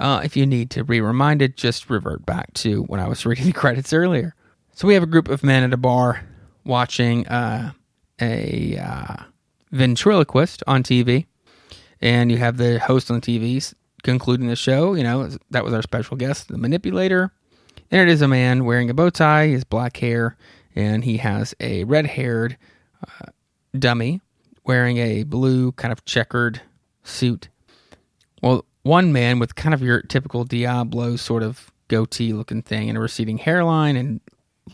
[0.00, 3.46] uh, if you need to be reminded, just revert back to when I was reading
[3.46, 4.34] the credits earlier.
[4.74, 6.24] So we have a group of men at a bar
[6.64, 7.72] watching uh,
[8.20, 9.16] a uh,
[9.70, 11.26] ventriloquist on TV,
[12.00, 14.94] and you have the host on TV concluding the show.
[14.94, 17.30] You know, that was our special guest, the manipulator.
[17.90, 20.36] And it is a man wearing a bow tie, his black hair,
[20.74, 22.56] and he has a red haired
[23.06, 23.26] uh,
[23.78, 24.20] dummy
[24.64, 26.62] wearing a blue kind of checkered
[27.02, 27.48] suit.
[28.42, 32.96] Well, one man with kind of your typical Diablo sort of goatee looking thing and
[32.96, 34.20] a receding hairline and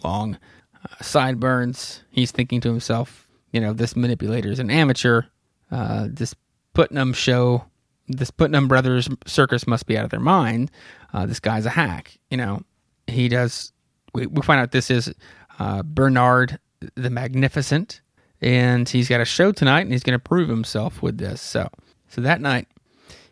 [0.04, 0.38] long
[0.84, 2.02] uh, sideburns.
[2.10, 5.22] He's thinking to himself, you know, this manipulator is an amateur.
[5.70, 6.34] Uh, this
[6.74, 7.64] Putnam show,
[8.06, 10.70] this Putnam Brothers circus must be out of their mind.
[11.12, 12.18] Uh, this guy's a hack.
[12.30, 12.62] You know,
[13.06, 13.72] he does.
[14.12, 15.12] We, we find out this is
[15.58, 16.58] uh, Bernard
[16.94, 18.00] the Magnificent,
[18.40, 21.40] and he's got a show tonight, and he's going to prove himself with this.
[21.40, 21.68] So,
[22.08, 22.68] so that night,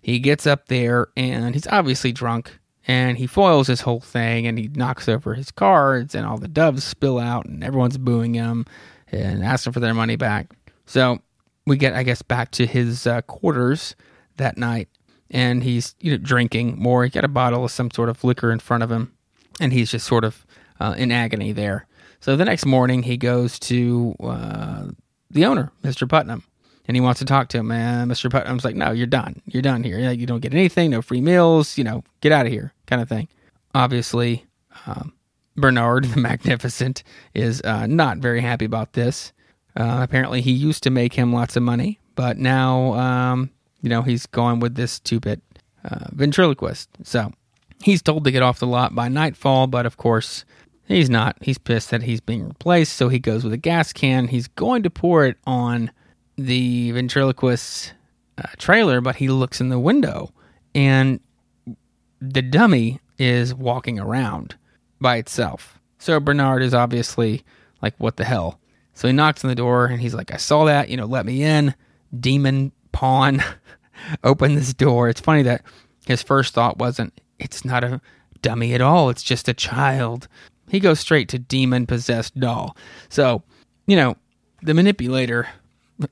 [0.05, 4.59] he gets up there, and he's obviously drunk, and he foils his whole thing, and
[4.59, 8.67] he knocks over his cards, and all the doves spill out, and everyone's booing him
[9.11, 10.53] and asking for their money back.
[10.85, 11.21] So
[11.67, 13.97] we get, I guess, back to his uh, quarters
[14.37, 14.91] that night,
[15.31, 17.05] and he's you know drinking more.
[17.05, 19.15] He got a bottle of some sort of liquor in front of him,
[19.59, 20.45] and he's just sort of
[20.81, 21.87] uh, in agony there.
[22.21, 24.89] So the next morning, he goes to uh,
[25.31, 26.07] the owner, Mr.
[26.07, 26.45] Putnam,
[26.87, 27.70] and he wants to talk to him.
[27.70, 28.30] And Mr.
[28.30, 29.43] Putnam's like, "No, you're done.
[29.47, 29.99] You're done here.
[30.11, 30.91] You don't get anything.
[30.91, 31.78] No free meals.
[31.78, 33.28] You know, get out of here." Kind of thing.
[33.74, 34.45] Obviously,
[34.87, 35.12] um,
[35.57, 37.03] Bernard the Magnificent
[37.35, 39.32] is uh, not very happy about this.
[39.76, 43.51] Uh, apparently, he used to make him lots of money, but now, um,
[43.82, 45.43] you know, he's going with this two-bit
[45.85, 46.89] uh, ventriloquist.
[47.03, 47.32] So
[47.82, 50.45] he's told to get off the lot by nightfall, but of course,
[50.87, 51.37] He's not.
[51.41, 54.28] He's pissed that he's being replaced, so he goes with a gas can.
[54.28, 55.91] He's going to pour it on
[56.37, 57.93] the ventriloquist's
[58.39, 60.32] uh, trailer, but he looks in the window
[60.74, 61.20] and
[62.20, 64.57] the dummy is walking around
[65.01, 65.78] by itself.
[65.99, 67.45] So Bernard is obviously
[67.82, 68.59] like, what the hell?
[68.95, 71.26] So he knocks on the door and he's like, I saw that, you know, let
[71.26, 71.74] me in.
[72.18, 73.43] Demon pawn,
[74.24, 75.09] open this door.
[75.09, 75.62] It's funny that
[76.07, 78.01] his first thought wasn't, it's not a
[78.43, 79.11] dummy at all.
[79.11, 80.28] It's just a child.
[80.68, 82.76] He goes straight to demon possessed doll.
[83.09, 83.43] So,
[83.87, 84.16] you know,
[84.62, 85.49] the manipulator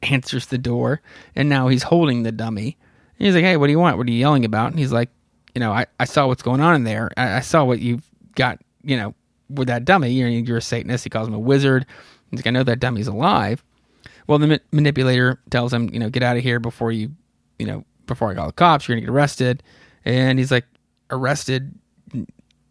[0.03, 1.01] answers the door
[1.35, 2.76] and now he's holding the dummy.
[3.18, 3.99] And he's like, Hey, what do you want?
[3.99, 4.70] What are you yelling about?
[4.70, 5.11] And he's like,
[5.55, 7.11] You know, I, I saw what's going on in there.
[7.16, 9.14] I, I saw what you've got, you know,
[9.49, 10.11] with that dummy.
[10.11, 11.05] You're, you're a Satanist.
[11.05, 11.87] He calls him a wizard.
[12.30, 13.62] He's like, I know that dummy's alive.
[14.26, 17.11] Well, the ma- manipulator tells him, you know, get out of here before you,
[17.59, 18.89] you know, before I call the cops.
[18.89, 19.62] You're to get arrested.
[20.05, 20.64] And he's like,
[21.11, 21.74] arrested?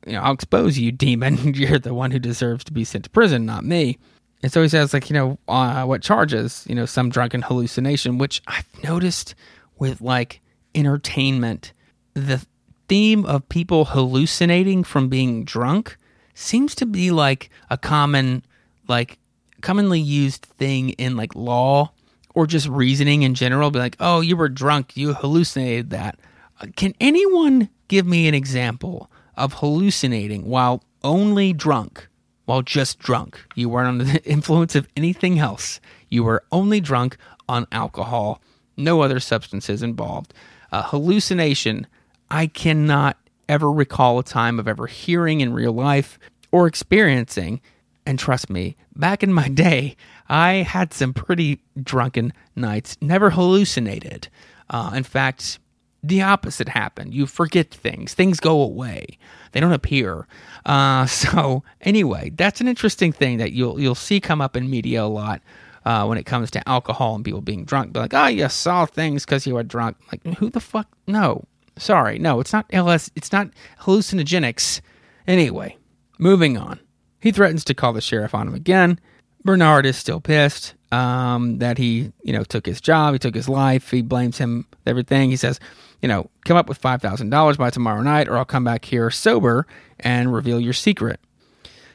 [0.05, 1.53] you know, I'll expose you, demon.
[1.53, 3.97] You're the one who deserves to be sent to prison, not me.
[4.43, 6.65] And so he says, like, you know, uh, what charges?
[6.67, 9.35] You know, some drunken hallucination, which I've noticed
[9.77, 10.41] with like
[10.73, 11.73] entertainment,
[12.13, 12.45] the
[12.87, 15.97] theme of people hallucinating from being drunk
[16.33, 18.43] seems to be like a common,
[18.87, 19.19] like,
[19.61, 21.91] commonly used thing in like law
[22.33, 23.69] or just reasoning in general.
[23.69, 26.19] Be like, oh, you were drunk, you hallucinated that.
[26.59, 32.07] Uh, can anyone give me an example of hallucinating while only drunk,
[32.51, 33.39] while just drunk.
[33.55, 35.79] You weren't under the influence of anything else.
[36.09, 37.15] You were only drunk
[37.47, 38.41] on alcohol,
[38.75, 40.33] no other substances involved.
[40.69, 41.87] Uh, hallucination,
[42.29, 43.15] I cannot
[43.47, 46.19] ever recall a time of ever hearing in real life
[46.51, 47.61] or experiencing.
[48.05, 49.95] And trust me, back in my day,
[50.27, 54.27] I had some pretty drunken nights, never hallucinated.
[54.69, 55.57] Uh, in fact,
[56.03, 57.13] the opposite happened.
[57.13, 59.17] You forget things, things go away,
[59.51, 60.27] they don't appear.
[60.65, 65.03] Uh, so anyway, that's an interesting thing that you'll you'll see come up in media
[65.03, 65.41] a lot.
[65.83, 68.85] Uh, when it comes to alcohol and people being drunk, be like, "Oh, you saw
[68.85, 70.87] things because you were drunk." Like, who the fuck?
[71.07, 71.45] No,
[71.75, 73.09] sorry, no, it's not LS.
[73.15, 73.49] It's not
[73.81, 74.81] hallucinogenics.
[75.25, 75.77] Anyway,
[76.19, 76.79] moving on.
[77.19, 78.99] He threatens to call the sheriff on him again.
[79.43, 83.49] Bernard is still pissed um, that he, you know, took his job, he took his
[83.49, 83.89] life.
[83.91, 85.29] He blames him everything.
[85.29, 85.59] He says,
[86.01, 89.67] you know, come up with $5,000 by tomorrow night, or I'll come back here sober
[89.99, 91.19] and reveal your secret.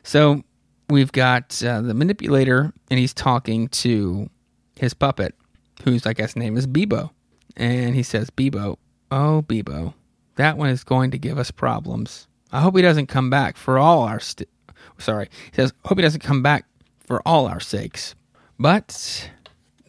[0.03, 0.43] So
[0.89, 4.31] we've got uh, the manipulator, and he's talking to
[4.77, 5.35] his puppet,
[5.83, 7.11] whose, I guess, name is Bebo.
[7.57, 8.77] And he says, Bebo,
[9.11, 9.95] oh, Bebo,
[10.37, 12.29] that one is going to give us problems.
[12.53, 14.21] I hope he doesn't come back for all our.
[14.21, 14.49] St-
[14.99, 15.29] Sorry.
[15.51, 16.67] He says, hope he doesn't come back
[17.07, 18.15] for all our sakes.
[18.59, 19.31] But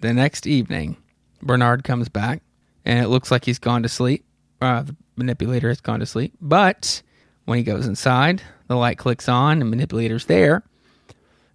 [0.02, 0.98] the next evening,
[1.42, 2.42] Bernard comes back
[2.88, 4.24] and it looks like he's gone to sleep.
[4.62, 6.34] Uh, the manipulator has gone to sleep.
[6.40, 7.04] But
[7.44, 10.64] when he goes inside, the light clicks on, and manipulator's there.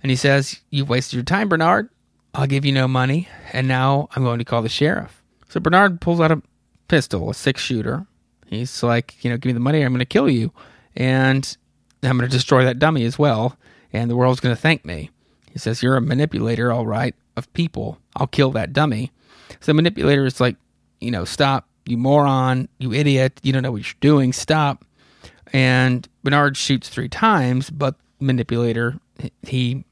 [0.02, 1.88] And he says, You've wasted your time, Bernard.
[2.34, 3.28] I'll give you no money.
[3.52, 5.22] And now I'm going to call the sheriff.
[5.48, 6.42] So Bernard pulls out a
[6.88, 8.06] pistol, a six shooter.
[8.46, 10.52] He's like, You know, give me the money, or I'm going to kill you.
[10.94, 11.56] And
[12.02, 13.56] I'm going to destroy that dummy as well.
[13.90, 15.08] and the world's going to thank me.
[15.50, 17.98] He says, You're a manipulator, all right, of people.
[18.16, 19.12] I'll kill that dummy.
[19.60, 20.56] So the manipulator is like,
[21.02, 24.84] You know, stop, you moron, you idiot, you don't know what you're doing, stop.
[25.52, 28.98] And Bernard shoots three times, but manipulator,
[29.42, 29.84] he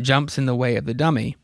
[0.00, 1.36] jumps in the way of the dummy.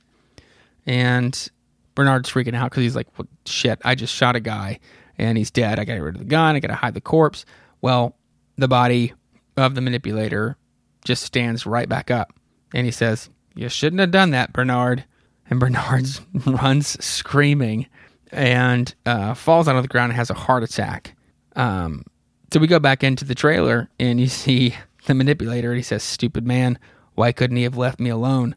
[0.86, 1.50] And
[1.94, 4.78] Bernard's freaking out because he's like, well, shit, I just shot a guy
[5.18, 5.78] and he's dead.
[5.78, 6.56] I got to get rid of the gun.
[6.56, 7.44] I got to hide the corpse.
[7.82, 8.16] Well,
[8.56, 9.12] the body
[9.56, 10.56] of the manipulator
[11.04, 12.32] just stands right back up.
[12.74, 15.04] And he says, You shouldn't have done that, Bernard.
[15.48, 16.06] And Bernard
[16.46, 17.86] runs screaming
[18.32, 21.16] and uh, falls out of the ground and has a heart attack.
[21.56, 22.04] Um,
[22.52, 24.76] so we go back into the trailer and you see
[25.06, 26.78] the manipulator and he says, Stupid man,
[27.14, 28.54] why couldn't he have left me alone?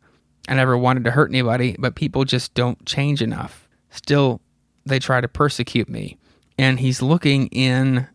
[0.47, 3.67] I never wanted to hurt anybody, but people just don't change enough.
[3.89, 4.41] Still,
[4.85, 6.17] they try to persecute me.
[6.57, 8.07] And he's looking in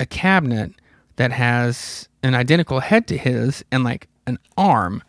[0.00, 0.72] a cabinet
[1.16, 5.02] that has an identical head to his and like an arm.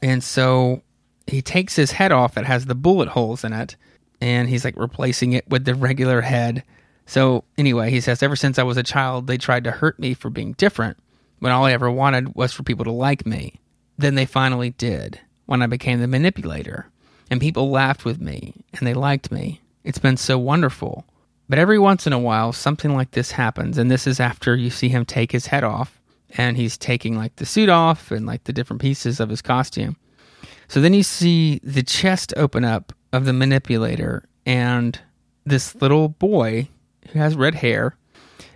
[0.00, 0.82] And so
[1.26, 3.76] he takes his head off that has the bullet holes in it
[4.22, 6.62] and he's like replacing it with the regular head.
[7.06, 10.14] So anyway, he says, ever since I was a child, they tried to hurt me
[10.14, 10.96] for being different
[11.40, 13.58] when all I ever wanted was for people to like me.
[13.98, 16.88] Then they finally did when I became the manipulator.
[17.32, 19.60] And people laughed with me and they liked me.
[19.82, 21.04] It's been so wonderful.
[21.48, 23.76] But every once in a while, something like this happens.
[23.76, 26.00] And this is after you see him take his head off
[26.36, 29.96] and he's taking like the suit off and like the different pieces of his costume.
[30.68, 34.98] So then you see the chest open up of the manipulator and
[35.44, 36.68] this little boy
[37.10, 37.96] who has red hair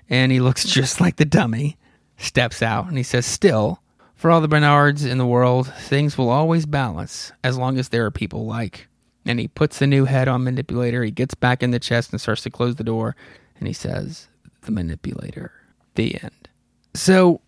[0.09, 1.77] and he looks just like the dummy
[2.17, 3.81] steps out and he says, Still,
[4.15, 8.05] for all the Bernards in the world, things will always balance as long as there
[8.07, 8.89] are people like.
[9.27, 11.03] And he puts the new head on Manipulator.
[11.03, 13.17] He gets back in the chest and starts to close the door.
[13.59, 14.29] And he says,
[14.63, 15.51] The Manipulator.
[15.97, 16.49] The end.
[16.95, 17.41] So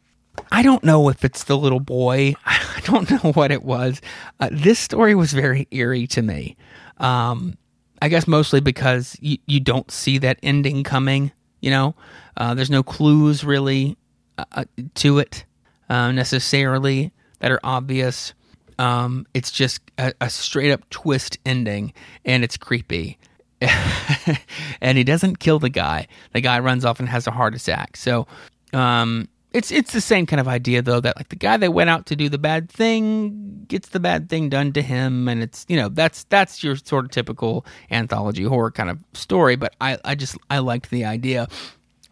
[0.50, 2.34] I don't know if it's the little boy.
[2.46, 4.00] I don't know what it was.
[4.40, 6.56] Uh, this story was very eerie to me.
[6.98, 7.56] Um,
[8.00, 11.32] I guess mostly because you, you don't see that ending coming.
[11.60, 11.94] You know,
[12.36, 13.96] uh, there's no clues really
[14.36, 15.44] uh, uh to it
[15.88, 18.34] uh, necessarily that are obvious.
[18.78, 21.92] Um, it's just a, a straight up twist ending,
[22.24, 23.18] and it's creepy.
[24.80, 26.06] and he doesn't kill the guy.
[26.32, 27.96] The guy runs off and has a heart attack.
[27.96, 28.28] So,
[28.72, 31.90] um, it's it's the same kind of idea though that like the guy that went
[31.90, 35.64] out to do the bad thing gets the bad thing done to him and it's
[35.68, 39.98] you know that's that's your sort of typical anthology horror kind of story but i
[40.04, 41.48] i just i liked the idea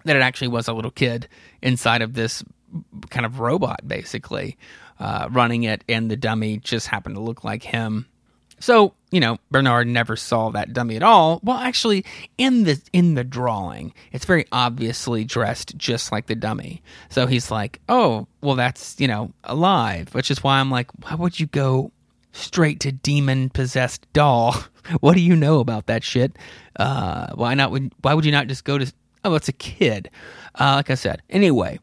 [0.05, 1.29] that it actually was a little kid
[1.63, 2.43] inside of this
[3.11, 4.57] kind of robot basically
[4.99, 8.07] uh, running it, and the dummy just happened to look like him.
[8.59, 11.41] So you know Bernard never saw that dummy at all.
[11.43, 12.05] Well, actually,
[12.39, 16.83] in the in the drawing, it's very obviously dressed just like the dummy.
[17.11, 21.15] So he's like, "Oh, well, that's you know alive," which is why I'm like, "Why
[21.15, 21.93] would you go
[22.33, 24.57] straight to demon possessed doll?
[25.01, 26.37] what do you know about that shit?
[26.77, 27.73] Uh, why not?
[28.03, 28.93] Why would you not just go to?
[29.25, 30.11] Oh, it's a kid.
[30.59, 31.23] Uh, like I said.
[31.29, 31.79] Anyway,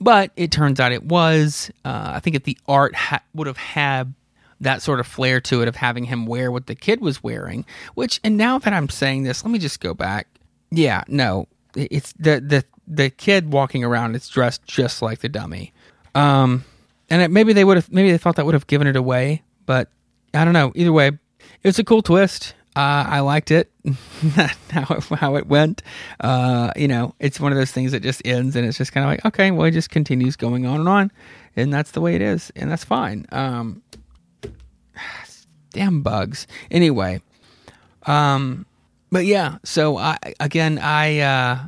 [0.00, 1.70] but it turns out it was.
[1.84, 4.14] Uh, I think if the art ha- would have had
[4.60, 7.64] that sort of flair to it of having him wear what the kid was wearing,
[7.94, 10.28] which, and now that I'm saying this, let me just go back.
[10.70, 14.14] Yeah, no, it's the the the kid walking around.
[14.14, 15.72] It's dressed just like the dummy.
[16.14, 16.64] Um,
[17.10, 19.42] and it, maybe they would have, maybe they thought that would have given it away,
[19.66, 19.88] but
[20.34, 20.72] I don't know.
[20.74, 21.12] Either way,
[21.62, 22.54] it's a cool twist.
[22.74, 23.70] Uh, I liked it,
[24.70, 25.82] how, it, how it went.
[26.20, 29.04] Uh, you know, it's one of those things that just ends and it's just kind
[29.04, 31.12] of like, okay, well, it just continues going on and on.
[31.54, 32.52] And that's the way it is.
[32.54, 33.24] And that's fine.
[33.32, 33.82] Um,
[35.76, 36.46] damn bugs.
[36.70, 37.20] Anyway,
[38.06, 38.64] um,
[39.12, 41.58] but yeah, so I, again, I, uh,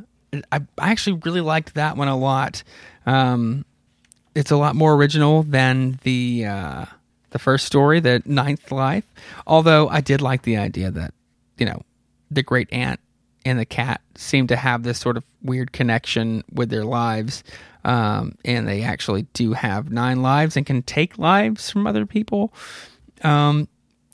[0.51, 2.63] I, actually really liked that one a lot.
[3.05, 3.65] Um,
[4.33, 6.85] it's a lot more original than the, uh,
[7.29, 9.05] the first story, the ninth life.
[9.45, 11.13] Although I did like the idea that,
[11.57, 11.83] you know,
[12.31, 12.99] the great aunt
[13.45, 17.43] and the cat seem to have this sort of weird connection with their lives.
[17.85, 22.53] Um, and they actually do have nine lives and can take lives from other people.
[23.23, 23.67] Um,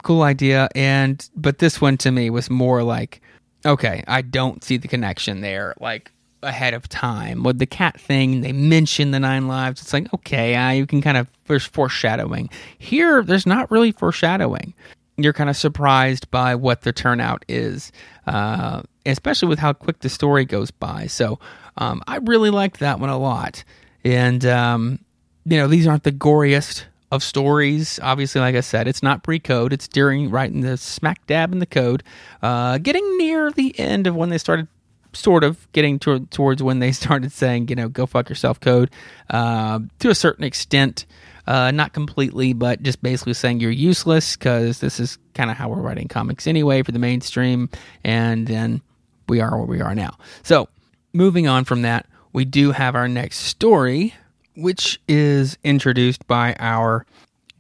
[0.06, 0.70] cool idea.
[0.76, 3.22] And, but this one to me was more like,
[3.66, 5.74] okay, I don't see the connection there.
[5.80, 6.12] Like,
[6.44, 7.44] ahead of time.
[7.44, 9.82] With the cat thing, they mention the nine lives.
[9.82, 12.50] It's like, okay, uh, you can kind of, there's foreshadowing.
[12.78, 14.74] Here, there's not really foreshadowing.
[15.18, 17.92] You're kind of surprised by what the turnout is,
[18.28, 21.08] uh, especially with how quick the story goes by.
[21.08, 21.40] So
[21.78, 23.64] um, I really liked that one a lot.
[24.04, 25.00] And, um,
[25.46, 26.84] you know, these aren't the goriest
[27.16, 28.00] of stories.
[28.04, 31.52] Obviously, like I said, it's not pre code, it's during right in the smack dab
[31.52, 32.04] in the code.
[32.42, 34.68] Uh, getting near the end of when they started
[35.14, 38.92] sort of getting to, towards when they started saying, you know, go fuck yourself code
[39.30, 41.06] uh, to a certain extent.
[41.48, 45.70] Uh, not completely, but just basically saying you're useless because this is kind of how
[45.70, 47.70] we're writing comics anyway for the mainstream.
[48.04, 48.82] And then
[49.30, 50.18] we are where we are now.
[50.42, 50.70] So,
[51.14, 54.16] moving on from that, we do have our next story,
[54.56, 57.06] which is introduced by our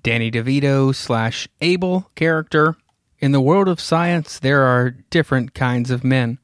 [0.03, 2.77] Danny DeVito slash Abel character.
[3.19, 6.37] In the world of science, there are different kinds of men,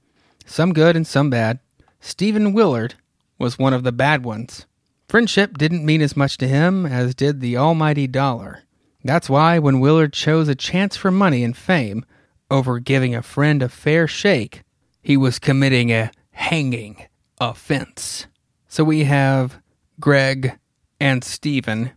[0.46, 1.60] some good and some bad.
[2.00, 2.96] Stephen Willard
[3.38, 4.66] was one of the bad ones.
[5.08, 8.64] Friendship didn't mean as much to him as did the almighty dollar.
[9.04, 12.06] That's why when Willard chose a chance for money and fame
[12.50, 14.64] over giving a friend a fair shake,
[15.02, 17.08] he was committing a hanging
[17.40, 18.28] offense.
[18.68, 19.60] So we have
[20.02, 20.58] Greg
[21.00, 21.92] and Stephen.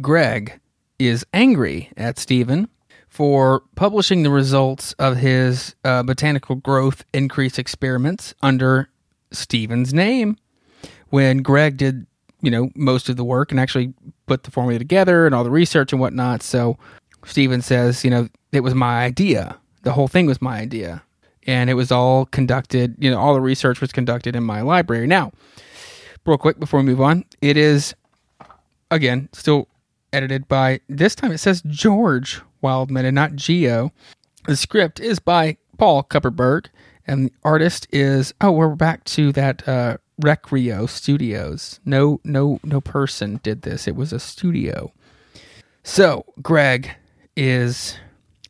[0.00, 0.58] Greg
[0.98, 2.68] is angry at Stephen
[3.08, 8.88] for publishing the results of his uh, botanical growth increase experiments under
[9.30, 10.36] Stephen's name
[11.10, 12.06] when Greg did,
[12.40, 13.92] you know, most of the work and actually
[14.26, 16.42] put the formula together and all the research and whatnot.
[16.42, 16.78] So
[17.26, 19.58] Stephen says, you know, it was my idea.
[19.82, 21.02] The whole thing was my idea.
[21.46, 25.06] And it was all conducted, you know, all the research was conducted in my library.
[25.06, 25.32] Now,
[26.30, 27.94] real quick before we move on, it is,
[28.90, 29.68] again, still
[30.12, 33.92] edited by, this time it says George Wildman and not Geo.
[34.46, 36.66] The script is by Paul Kupperberg,
[37.06, 41.80] and the artist is, oh, we're back to that uh, Recreo Studios.
[41.84, 43.88] No, no, no person did this.
[43.88, 44.92] It was a studio.
[45.82, 46.90] So Greg
[47.36, 47.96] is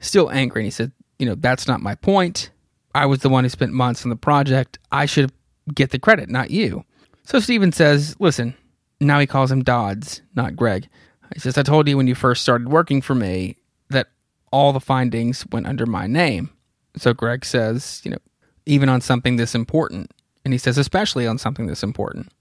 [0.00, 2.50] still angry, and he said, you know, that's not my point.
[2.94, 4.78] I was the one who spent months on the project.
[4.92, 5.32] I should
[5.72, 6.84] get the credit, not you.
[7.30, 8.54] So Stephen says, listen,
[9.00, 10.88] now he calls him Dodds, not Greg.
[11.32, 13.56] He says, I told you when you first started working for me
[13.88, 14.08] that
[14.50, 16.50] all the findings went under my name.
[16.96, 18.18] So Greg says, you know,
[18.66, 20.12] even on something this important.
[20.44, 22.32] And he says, especially on something this important.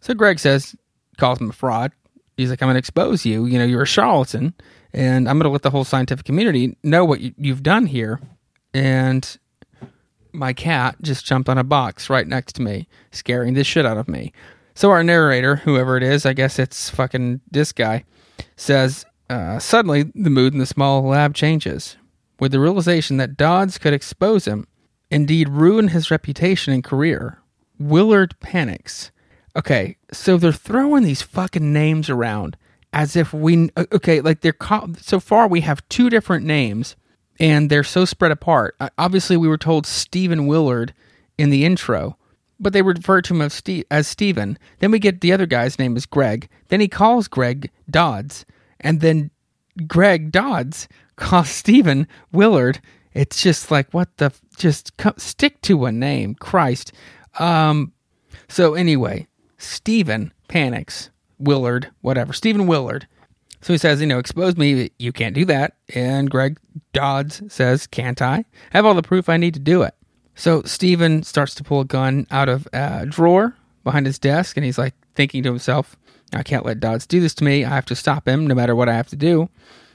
[0.00, 0.74] So Greg says,
[1.18, 1.92] calls him a fraud.
[2.38, 3.44] He's like, I'm going to expose you.
[3.44, 4.54] You know, you're a charlatan,
[4.94, 8.18] and I'm going to let the whole scientific community know what you, you've done here.
[8.72, 9.36] And
[10.32, 13.98] my cat just jumped on a box right next to me, scaring the shit out
[13.98, 14.32] of me.
[14.74, 18.04] So our narrator, whoever it is, I guess it's fucking this guy,
[18.56, 21.96] says, uh, suddenly the mood in the small lab changes.
[22.40, 24.66] With the realization that Dodds could expose him,
[25.10, 27.38] indeed ruin his reputation and career,
[27.78, 29.10] Willard panics.
[29.54, 32.56] Okay, so they're throwing these fucking names around
[32.92, 34.56] as if we okay, like they're
[34.98, 36.96] so far we have two different names
[37.38, 38.76] and they're so spread apart.
[38.98, 40.94] Obviously, we were told Stephen Willard
[41.38, 42.16] in the intro,
[42.60, 43.42] but they refer to him
[43.90, 44.58] as, Stephen.
[44.78, 46.48] Then we get the other guy's name is Greg.
[46.68, 48.44] Then he calls Greg Dodds,
[48.80, 49.30] and then
[49.86, 52.80] Greg Dodds calls Stephen Willard.
[53.14, 56.92] It's just like what the just stick to a name, Christ.
[57.38, 57.92] Um,
[58.48, 59.26] so anyway,
[59.58, 61.10] Stephen panics.
[61.42, 62.32] Willard, whatever.
[62.32, 63.06] Stephen Willard
[63.62, 64.90] so he says, you know, expose me.
[64.98, 65.76] You can't do that.
[65.94, 66.58] And Greg
[66.92, 68.38] Dodds says, can't I?
[68.38, 69.94] I have all the proof I need to do it.
[70.34, 74.64] So Stephen starts to pull a gun out of a drawer behind his desk, and
[74.64, 75.96] he's like thinking to himself,
[76.32, 77.64] I can't let Dodds do this to me.
[77.64, 79.48] I have to stop him no matter what I have to do.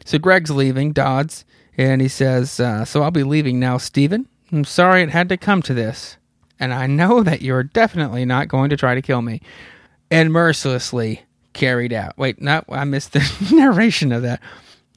[0.05, 1.43] So Greg's leaving, Dodds,
[1.75, 4.27] and he says, uh, So I'll be leaving now, Stephen.
[4.51, 6.17] I'm sorry it had to come to this.
[6.59, 9.41] And I know that you're definitely not going to try to kill me.
[10.09, 11.23] And mercilessly,
[11.57, 12.17] carried out.
[12.17, 14.41] Wait, not I missed the narration of that.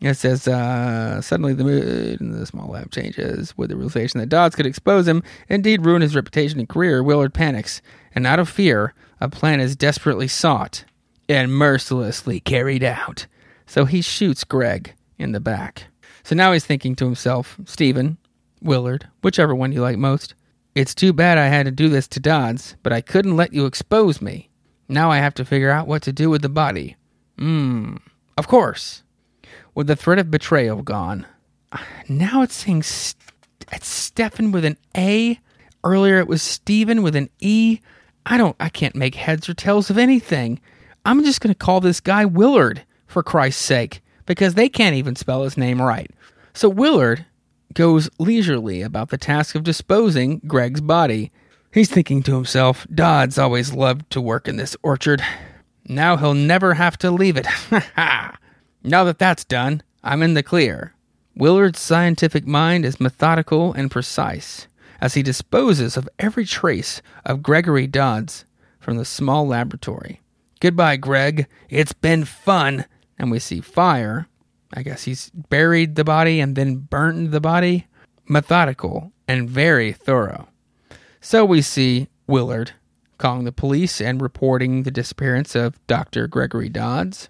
[0.01, 4.31] It says, uh, suddenly the mood in the small lab changes with the realization that
[4.31, 7.03] Dodds could expose him, indeed ruin his reputation and career.
[7.03, 7.83] Willard panics,
[8.15, 10.85] and out of fear, a plan is desperately sought
[11.29, 13.27] and mercilessly carried out.
[13.67, 15.85] So he shoots Greg in the back.
[16.23, 18.17] So now he's thinking to himself, Stephen,
[18.63, 20.35] Willard, whichever one you like most.
[20.75, 23.67] It's too bad I had to do this to Dodds, but I couldn't let you
[23.67, 24.50] expose me.
[24.91, 26.97] Now I have to figure out what to do with the body.
[27.39, 27.97] Hmm.
[28.37, 29.03] Of course.
[29.75, 31.27] With the threat of betrayal gone.
[32.09, 33.17] Now it's saying st-
[33.73, 35.39] it's Stefan with an A.
[35.85, 37.79] Earlier it was Stephen with an E.
[38.27, 40.61] I don't I can't make heads or tails of anything.
[41.05, 45.17] I'm just going to call this guy Willard for Christ's sake because they can't even
[45.17, 46.11] spell his name right.
[46.53, 47.25] So Willard
[47.75, 51.31] goes leisurely about the task of disposing Greg's body
[51.73, 55.23] He's thinking to himself, Dodds always loved to work in this orchard.
[55.87, 57.47] Now he'll never have to leave it.
[57.47, 58.39] Ha ha!
[58.83, 60.95] Now that that's done, I'm in the clear.
[61.37, 64.67] Willard's scientific mind is methodical and precise
[65.01, 68.45] as he disposes of every trace of Gregory Dodds
[68.81, 70.21] from the small laboratory.
[70.61, 71.47] Goodbye, Greg.
[71.69, 72.85] It's been fun.
[73.19, 74.27] And we see fire.
[74.75, 77.87] I guess he's buried the body and then burned the body.
[78.29, 80.49] Methodical and very thorough.
[81.21, 82.73] So we see Willard
[83.19, 86.27] calling the police and reporting the disappearance of Dr.
[86.27, 87.29] Gregory Dodds.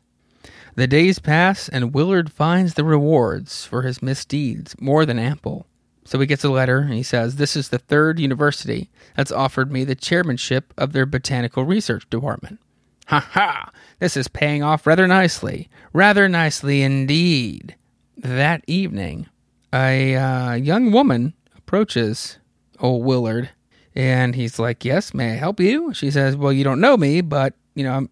[0.77, 5.67] The days pass, and Willard finds the rewards for his misdeeds more than ample.
[6.05, 9.73] So he gets a letter and he says, This is the third university that's offered
[9.73, 12.61] me the chairmanship of their botanical research department.
[13.09, 13.71] Ha ha!
[13.99, 15.69] This is paying off rather nicely.
[15.93, 17.75] Rather nicely indeed.
[18.17, 19.27] That evening,
[19.75, 22.39] a uh, young woman approaches
[22.79, 23.51] old Willard
[23.95, 25.93] and he's like, Yes, may I help you?
[25.95, 28.11] She says, Well, you don't know me, but, you know, I'm,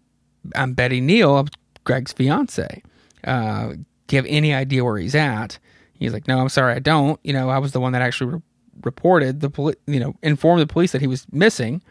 [0.55, 1.47] I'm Betty Neal, I'm
[1.83, 2.83] Greg's fiance.
[3.23, 3.73] Uh,
[4.07, 5.59] do you have any idea where he's at?
[5.93, 7.19] He's like, no, I'm sorry, I don't.
[7.23, 8.41] You know, I was the one that actually re-
[8.83, 11.81] reported the police, you know, informed the police that he was missing.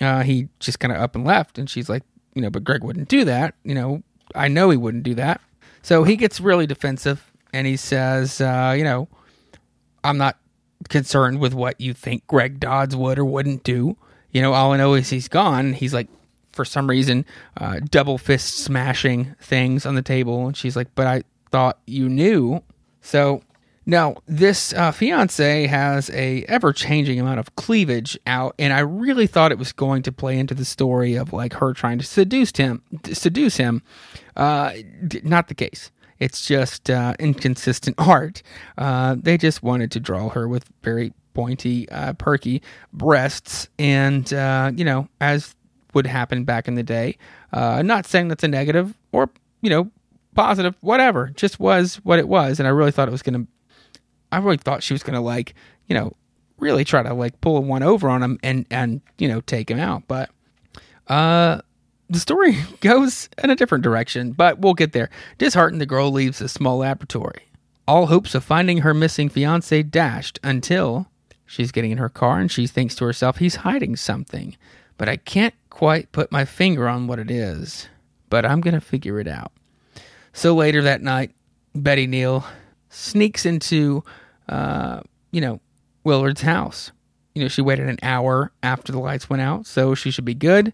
[0.00, 1.58] Uh, he just kind of up and left.
[1.58, 2.02] And she's like,
[2.34, 3.54] you know, but Greg wouldn't do that.
[3.64, 4.02] You know,
[4.34, 5.40] I know he wouldn't do that.
[5.82, 9.08] So he gets really defensive and he says, uh, you know,
[10.02, 10.38] I'm not
[10.88, 13.96] concerned with what you think Greg Dodds would or wouldn't do.
[14.30, 15.72] You know, all I know is he's gone.
[15.72, 16.08] He's like,
[16.52, 17.24] for some reason,
[17.56, 20.46] uh, double fist smashing things on the table.
[20.46, 22.62] And she's like, but I thought you knew.
[23.00, 23.42] So
[23.88, 29.26] now, this uh, fiance has a ever changing amount of cleavage out, and I really
[29.26, 32.54] thought it was going to play into the story of like her trying to seduce
[32.54, 32.82] him.
[33.10, 33.82] Seduce him,
[34.36, 34.74] uh,
[35.22, 35.90] not the case.
[36.20, 38.42] It's just uh, inconsistent art.
[38.76, 42.62] Uh, they just wanted to draw her with very pointy, uh, perky
[42.92, 45.54] breasts, and uh, you know, as
[45.94, 47.16] would happen back in the day.
[47.52, 49.30] not saying that's a negative or
[49.62, 49.90] you know
[50.34, 51.30] positive, whatever.
[51.34, 53.46] Just was what it was, and I really thought it was to
[54.30, 55.54] I really thought she was gonna like,
[55.86, 56.14] you know,
[56.58, 59.78] really try to like pull one over on him and and you know take him
[59.78, 60.04] out.
[60.06, 60.30] But
[61.08, 61.62] uh,
[62.08, 64.32] the story goes in a different direction.
[64.32, 65.10] But we'll get there.
[65.38, 67.42] Disheartened, the girl leaves the small laboratory.
[67.86, 71.08] All hopes of finding her missing fiance dashed until
[71.46, 74.56] she's getting in her car and she thinks to herself, he's hiding something.
[74.98, 77.88] But I can't quite put my finger on what it is.
[78.30, 79.52] But I'm going to figure it out.
[80.34, 81.32] So later that night,
[81.74, 82.44] Betty Neal
[82.90, 84.04] sneaks into,
[84.48, 85.00] uh,
[85.30, 85.60] you know,
[86.04, 86.92] Willard's house.
[87.34, 90.34] You know, she waited an hour after the lights went out, so she should be
[90.34, 90.72] good.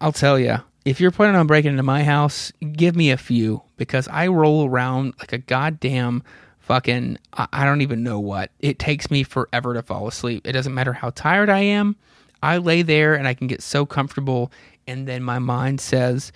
[0.00, 3.62] I'll tell you, if you're planning on breaking into my house, give me a few
[3.76, 6.22] because I roll around like a goddamn
[6.60, 8.50] fucking, I don't even know what.
[8.60, 10.46] It takes me forever to fall asleep.
[10.46, 11.96] It doesn't matter how tired I am.
[12.42, 14.52] I lay there and I can get so comfortable,
[14.86, 16.32] and then my mind says,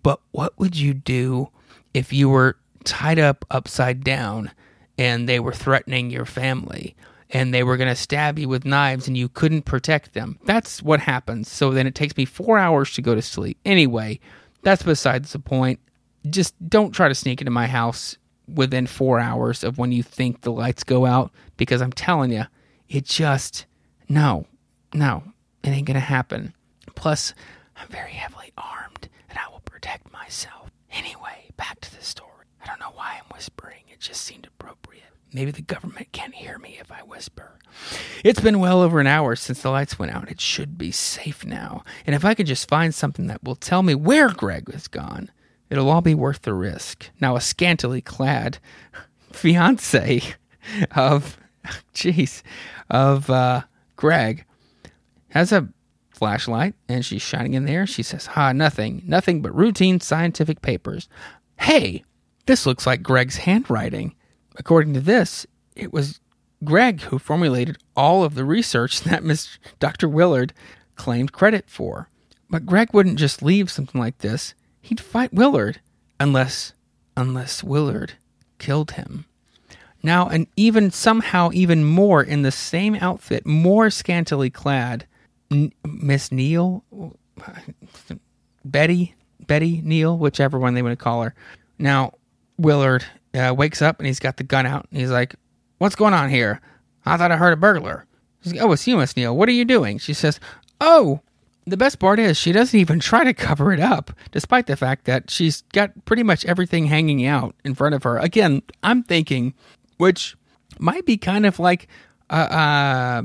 [0.00, 1.50] but what would you do
[1.94, 4.50] if you were tied up upside down
[4.98, 6.96] and they were threatening your family
[7.32, 10.38] and they were going to stab you with knives and you couldn't protect them.
[10.44, 11.50] That's what happens.
[11.50, 13.58] So then it takes me four hours to go to sleep.
[13.64, 14.20] Anyway,
[14.62, 15.80] that's besides the point.
[16.28, 20.42] Just don't try to sneak into my house within four hours of when you think
[20.42, 22.44] the lights go out because I'm telling you,
[22.88, 23.66] it just,
[24.08, 24.46] no,
[24.92, 25.24] no,
[25.64, 26.54] it ain't going to happen.
[26.94, 27.32] Plus,
[27.76, 30.70] I'm very heavily armed and I will protect myself.
[30.90, 32.28] Anyway, back to the story.
[32.62, 33.82] I don't know why I'm whispering.
[33.90, 35.02] It just seemed appropriate.
[35.32, 37.58] Maybe the government can't hear me if I whisper.
[38.22, 40.30] It's been well over an hour since the lights went out.
[40.30, 41.84] It should be safe now.
[42.06, 45.30] And if I could just find something that will tell me where Greg has gone,
[45.70, 47.10] it'll all be worth the risk.
[47.20, 48.58] Now, a scantily clad
[49.32, 50.22] fiance
[50.94, 51.38] of,
[51.94, 52.42] jeez,
[52.90, 53.62] of uh,
[53.96, 54.44] Greg
[55.30, 55.68] has a
[56.10, 57.86] flashlight and she's shining in there.
[57.86, 61.08] She says, Ha, nothing, nothing but routine scientific papers.
[61.58, 62.04] Hey,
[62.46, 64.14] this looks like Greg's handwriting.
[64.56, 66.20] According to this, it was
[66.64, 70.08] Greg who formulated all of the research that Miss Dr.
[70.08, 70.52] Willard
[70.94, 72.08] claimed credit for.
[72.50, 74.54] But Greg wouldn't just leave something like this.
[74.80, 75.80] He'd fight Willard
[76.20, 76.72] unless
[77.16, 78.14] unless Willard
[78.58, 79.26] killed him.
[80.02, 85.06] Now, and even somehow even more in the same outfit, more scantily clad,
[85.50, 86.84] N- Miss Neal,
[88.64, 89.14] Betty,
[89.46, 91.34] Betty Neal, whichever one they want to call her.
[91.78, 92.14] Now,
[92.58, 93.04] Willard
[93.34, 94.86] uh, wakes up and he's got the gun out.
[94.90, 95.34] And he's like,
[95.78, 96.60] What's going on here?
[97.04, 98.06] I thought I heard a burglar.
[98.42, 99.36] She's like, oh, it's you, Miss Neal.
[99.36, 99.98] What are you doing?
[99.98, 100.38] She says,
[100.80, 101.20] Oh,
[101.66, 105.04] the best part is she doesn't even try to cover it up, despite the fact
[105.06, 108.18] that she's got pretty much everything hanging out in front of her.
[108.18, 109.54] Again, I'm thinking,
[109.96, 110.36] which
[110.78, 111.88] might be kind of like
[112.30, 113.24] a, a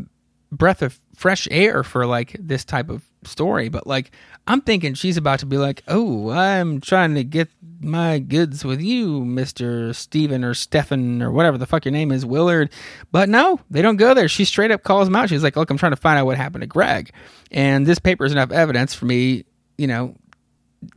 [0.52, 4.12] breath of fresh air for like this type of story, but like
[4.48, 7.50] I'm thinking she's about to be like, "Oh, I'm trying to get
[7.80, 12.26] my goods with you, Mister Steven or Stefan or whatever the fuck your name is,
[12.26, 12.70] Willard."
[13.12, 14.28] But no, they don't go there.
[14.28, 15.30] She straight up calls him out.
[15.30, 17.12] She's like, "Look, I'm trying to find out what happened to Greg,
[17.52, 19.46] and this paper is enough evidence for me,
[19.78, 20.16] you know,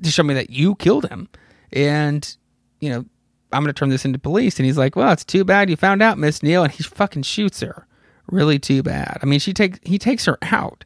[0.03, 1.29] to show me that you killed him."
[1.73, 2.37] And
[2.81, 3.05] you know,
[3.53, 4.59] I'm going to turn this into police.
[4.59, 7.23] And he's like, "Well, it's too bad you found out, Miss Neal," and he fucking
[7.23, 7.87] shoots her.
[8.27, 9.19] Really too bad.
[9.23, 10.85] I mean, she takes he takes her out.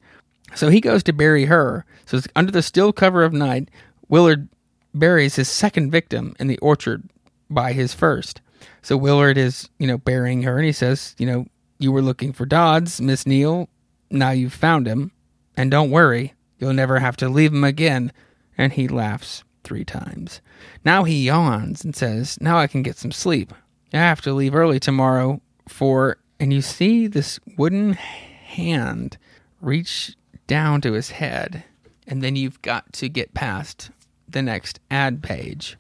[0.55, 1.85] So he goes to bury her.
[2.07, 3.69] So under the still cover of night,
[4.09, 4.49] Willard
[4.95, 7.09] buries his second victim in the orchard
[7.51, 8.41] by his first.
[8.83, 11.47] So Willard is, you know, burying her and he says, you know,
[11.79, 13.69] you were looking for Dodds, Miss Neal.
[14.11, 15.11] Now you've found him.
[15.57, 18.13] And don't worry, you'll never have to leave him again.
[18.57, 20.41] And he laughs three times.
[20.85, 23.53] Now he yawns and says, Now I can get some sleep.
[23.93, 26.19] I have to leave early tomorrow for.
[26.41, 29.19] And you see this wooden hand
[29.61, 31.65] reach down to his head.
[32.07, 33.91] And then you've got to get past
[34.29, 35.77] the next ad page.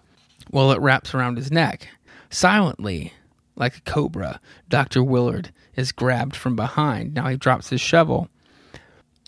[0.51, 1.89] Well, it wraps around his neck.
[2.31, 3.13] Silently,
[3.57, 5.03] like a cobra, Dr.
[5.03, 7.15] Willard is grabbed from behind.
[7.15, 8.29] Now he drops his shovel.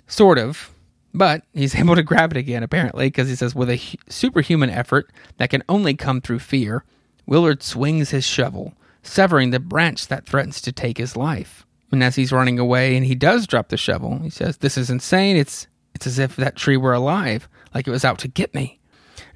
[0.07, 0.73] Sort of,
[1.13, 5.11] but he's able to grab it again, apparently, because he says, with a superhuman effort
[5.39, 6.85] that can only come through fear,
[7.27, 11.66] Willard swings his shovel, severing the branch that threatens to take his life.
[11.93, 14.91] And as he's running away and he does drop the shovel, he says, This is
[14.91, 15.37] insane.
[15.37, 18.81] It's, it's as if that tree were alive, like it was out to get me.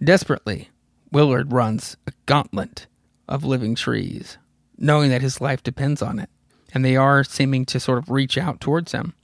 [0.02, 0.68] Desperately,
[1.12, 2.86] Willard runs a gauntlet
[3.28, 4.38] of living trees,
[4.76, 6.28] knowing that his life depends on it,
[6.74, 9.14] and they are seeming to sort of reach out towards him.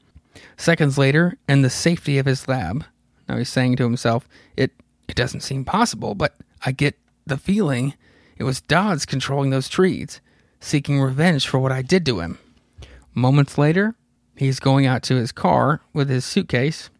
[0.56, 2.84] Seconds later, in the safety of his lab,
[3.28, 4.72] now he's saying to himself, It
[5.08, 7.94] it doesn't seem possible, but I get the feeling
[8.36, 10.20] it was Dodds controlling those trees,
[10.60, 12.38] seeking revenge for what I did to him.
[13.16, 13.94] Moments later,
[14.36, 16.90] he's going out to his car with his suitcase.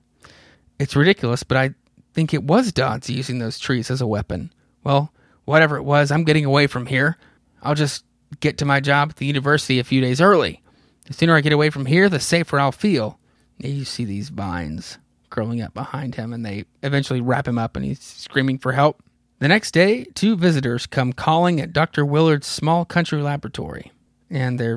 [0.78, 1.74] It's ridiculous, but I
[2.14, 4.50] think it was Dodds using those trees as a weapon.
[4.82, 5.12] Well,
[5.44, 7.18] whatever it was, I'm getting away from here.
[7.62, 8.02] I'll just
[8.40, 10.62] get to my job at the university a few days early.
[11.04, 13.18] The sooner I get away from here, the safer I'll feel.
[13.58, 14.98] You see these vines
[15.28, 19.02] curling up behind him, and they eventually wrap him up, and he's screaming for help.
[19.38, 22.06] The next day, two visitors come calling at Dr.
[22.06, 23.92] Willard's small country laboratory,
[24.30, 24.76] and they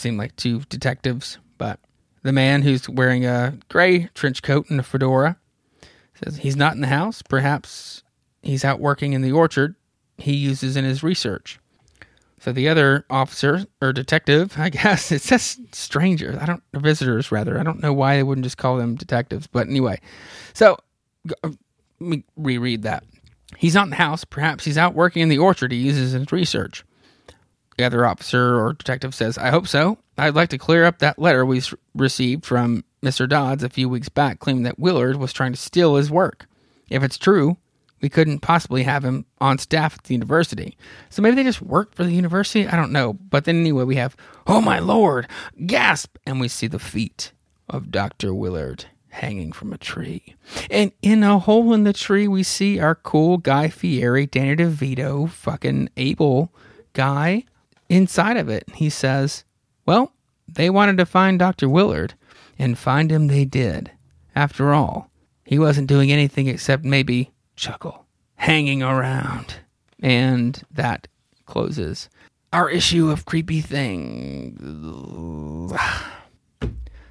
[0.00, 1.38] seem like two detectives.
[1.58, 1.78] But
[2.22, 5.38] the man who's wearing a gray trench coat and a fedora
[6.22, 7.22] says he's not in the house.
[7.22, 8.02] Perhaps
[8.42, 9.74] he's out working in the orchard
[10.18, 11.58] he uses in his research.
[12.40, 16.36] So the other officer or detective, I guess it says strangers.
[16.36, 17.58] I don't visitors rather.
[17.58, 20.00] I don't know why they wouldn't just call them detectives, but anyway.
[20.54, 20.78] So
[21.44, 21.50] uh,
[22.00, 23.04] let me reread that.
[23.56, 24.24] He's not in the house.
[24.24, 26.84] Perhaps he's out working in the orchard he uses in his research.
[27.80, 29.96] The other officer or detective says, "I hope so.
[30.18, 31.62] I'd like to clear up that letter we
[31.94, 33.26] received from Mr.
[33.26, 36.46] Dodds a few weeks back, claiming that Willard was trying to steal his work.
[36.90, 37.56] If it's true,
[38.02, 40.76] we couldn't possibly have him on staff at the university.
[41.08, 42.68] So maybe they just work for the university?
[42.68, 43.14] I don't know.
[43.14, 44.14] But then anyway, we have,
[44.46, 45.26] oh my lord,
[45.64, 46.18] gasp!
[46.26, 47.32] And we see the feet
[47.66, 48.34] of Dr.
[48.34, 50.36] Willard hanging from a tree.
[50.70, 55.30] And in a hole in the tree, we see our cool Guy Fieri, Danny DeVito,
[55.30, 56.52] fucking Abel
[56.92, 57.44] guy
[57.90, 58.64] inside of it.
[58.74, 59.44] He says,
[59.84, 60.12] well,
[60.48, 61.68] they wanted to find Dr.
[61.68, 62.14] Willard,
[62.58, 63.90] and find him they did.
[64.34, 65.10] After all,
[65.44, 69.56] he wasn't doing anything except maybe chuckle, hanging around.
[70.02, 71.08] And that
[71.46, 72.08] closes
[72.52, 74.56] our issue of Creepy Thing.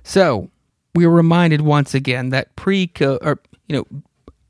[0.03, 0.49] So,
[0.95, 3.86] we are reminded once again that pre code, or, you know,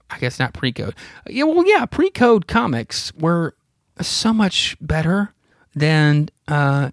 [0.09, 0.95] I guess not pre code.
[1.27, 3.55] Yeah, well, yeah, pre code comics were
[4.01, 5.33] so much better
[5.79, 6.91] than uh,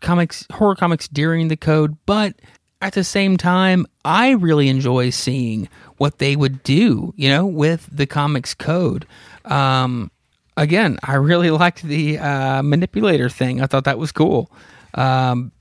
[0.00, 2.34] comics, horror comics during the code, but
[2.80, 7.88] at the same time, I really enjoy seeing what they would do, you know, with
[7.90, 9.06] the comics code.
[9.44, 10.10] Um,
[10.56, 13.60] again, I really liked the uh, manipulator thing.
[13.60, 14.50] I thought that was cool.
[14.94, 15.52] Um,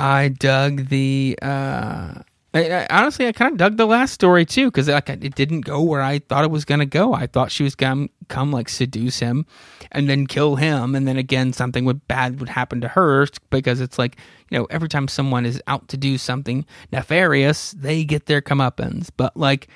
[0.00, 1.38] I dug the.
[1.40, 2.22] Uh,
[2.54, 5.62] I, I, honestly, I kind of dug the last story too because like it didn't
[5.62, 7.12] go where I thought it was gonna go.
[7.12, 9.44] I thought she was gonna come like seduce him,
[9.92, 13.82] and then kill him, and then again something would bad would happen to her because
[13.82, 14.16] it's like
[14.50, 19.10] you know every time someone is out to do something nefarious, they get their comeuppance.
[19.14, 19.68] But like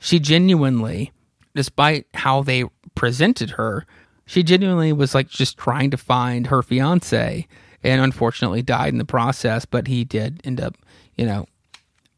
[0.00, 1.12] she genuinely,
[1.54, 2.64] despite how they
[2.96, 3.86] presented her,
[4.26, 7.46] she genuinely was like just trying to find her fiance,
[7.84, 9.64] and unfortunately died in the process.
[9.64, 10.74] But he did end up,
[11.14, 11.46] you know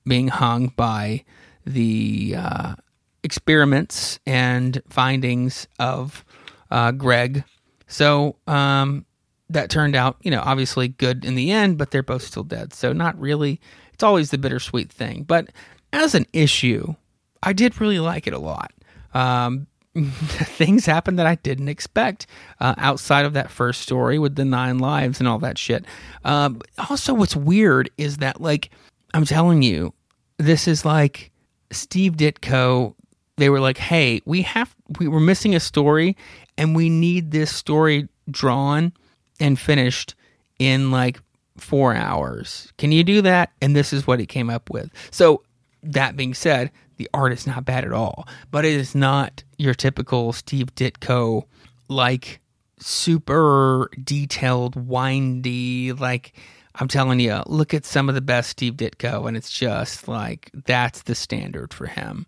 [0.04, 1.24] being hung by
[1.66, 2.74] the uh,
[3.22, 6.24] experiments and findings of
[6.70, 7.44] uh, Greg.
[7.86, 9.04] So um,
[9.48, 12.72] that turned out, you know, obviously good in the end, but they're both still dead.
[12.72, 13.60] So not really.
[13.92, 15.24] It's always the bittersweet thing.
[15.24, 15.50] But
[15.92, 16.94] as an issue,
[17.42, 18.72] I did really like it a lot.
[19.12, 22.26] Um, things happened that I didn't expect
[22.60, 25.84] uh, outside of that first story with the nine lives and all that shit.
[26.24, 28.70] Um, also, what's weird is that, like,
[29.14, 29.92] I'm telling you,
[30.38, 31.30] this is like
[31.70, 32.94] Steve Ditko.
[33.36, 36.16] They were like, "Hey, we have we were missing a story,
[36.56, 38.92] and we need this story drawn
[39.38, 40.14] and finished
[40.58, 41.20] in like
[41.56, 42.72] four hours.
[42.78, 44.90] Can you do that?" And this is what he came up with.
[45.10, 45.42] So
[45.82, 49.74] that being said, the art is not bad at all, but it is not your
[49.74, 51.44] typical Steve Ditko
[51.88, 52.40] like
[52.78, 55.92] super detailed, windy.
[55.92, 56.32] Like
[56.80, 60.50] I'm telling you, look at some of the best Steve Ditko, and it's just like
[60.64, 62.26] that's the standard for him.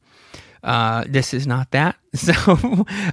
[0.62, 1.96] Uh, this is not that.
[2.14, 2.34] So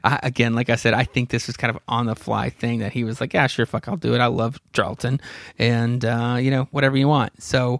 [0.03, 2.79] I, again, like I said, I think this was kind of on the fly thing
[2.79, 4.19] that he was like, yeah, sure, fuck, I'll do it.
[4.19, 5.21] I love Charlton,
[5.57, 7.41] and uh, you know, whatever you want.
[7.41, 7.79] So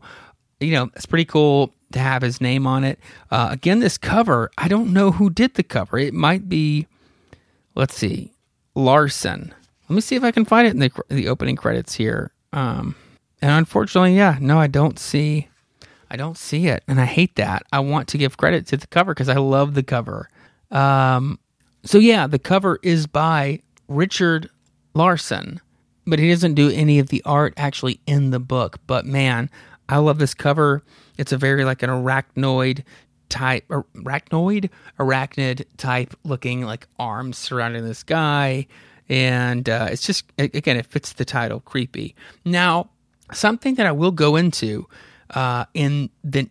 [0.62, 2.99] you know, it's pretty cool to have his name on it.
[3.32, 5.97] Uh, again, this cover, I don't know who did the cover.
[5.97, 6.88] It might be,
[7.76, 8.32] let's see,
[8.76, 9.53] Larson.
[9.89, 12.32] Let me see if I can find it in the the opening credits here.
[12.53, 12.95] Um,
[13.42, 15.48] and unfortunately, yeah, no, I don't see
[16.12, 17.64] I don't see it, and I hate that.
[17.72, 20.28] I want to give credit to the cover because I love the cover.
[20.72, 21.40] Um,
[21.84, 24.50] so yeah, the cover is by Richard
[24.96, 25.62] Larson,
[26.08, 28.80] but he doesn't do any of the art actually in the book.
[28.88, 29.50] But man,
[29.88, 30.84] I love this cover.
[31.18, 32.84] It's a very like an arachnoid
[33.30, 34.70] type, arachnoid,
[35.00, 38.66] arachnid type looking like arms surrounding this guy,
[39.10, 42.16] and uh, it's just again it fits the title, creepy.
[42.46, 42.90] Now,
[43.32, 44.88] something that I will go into
[45.32, 46.50] uh, in the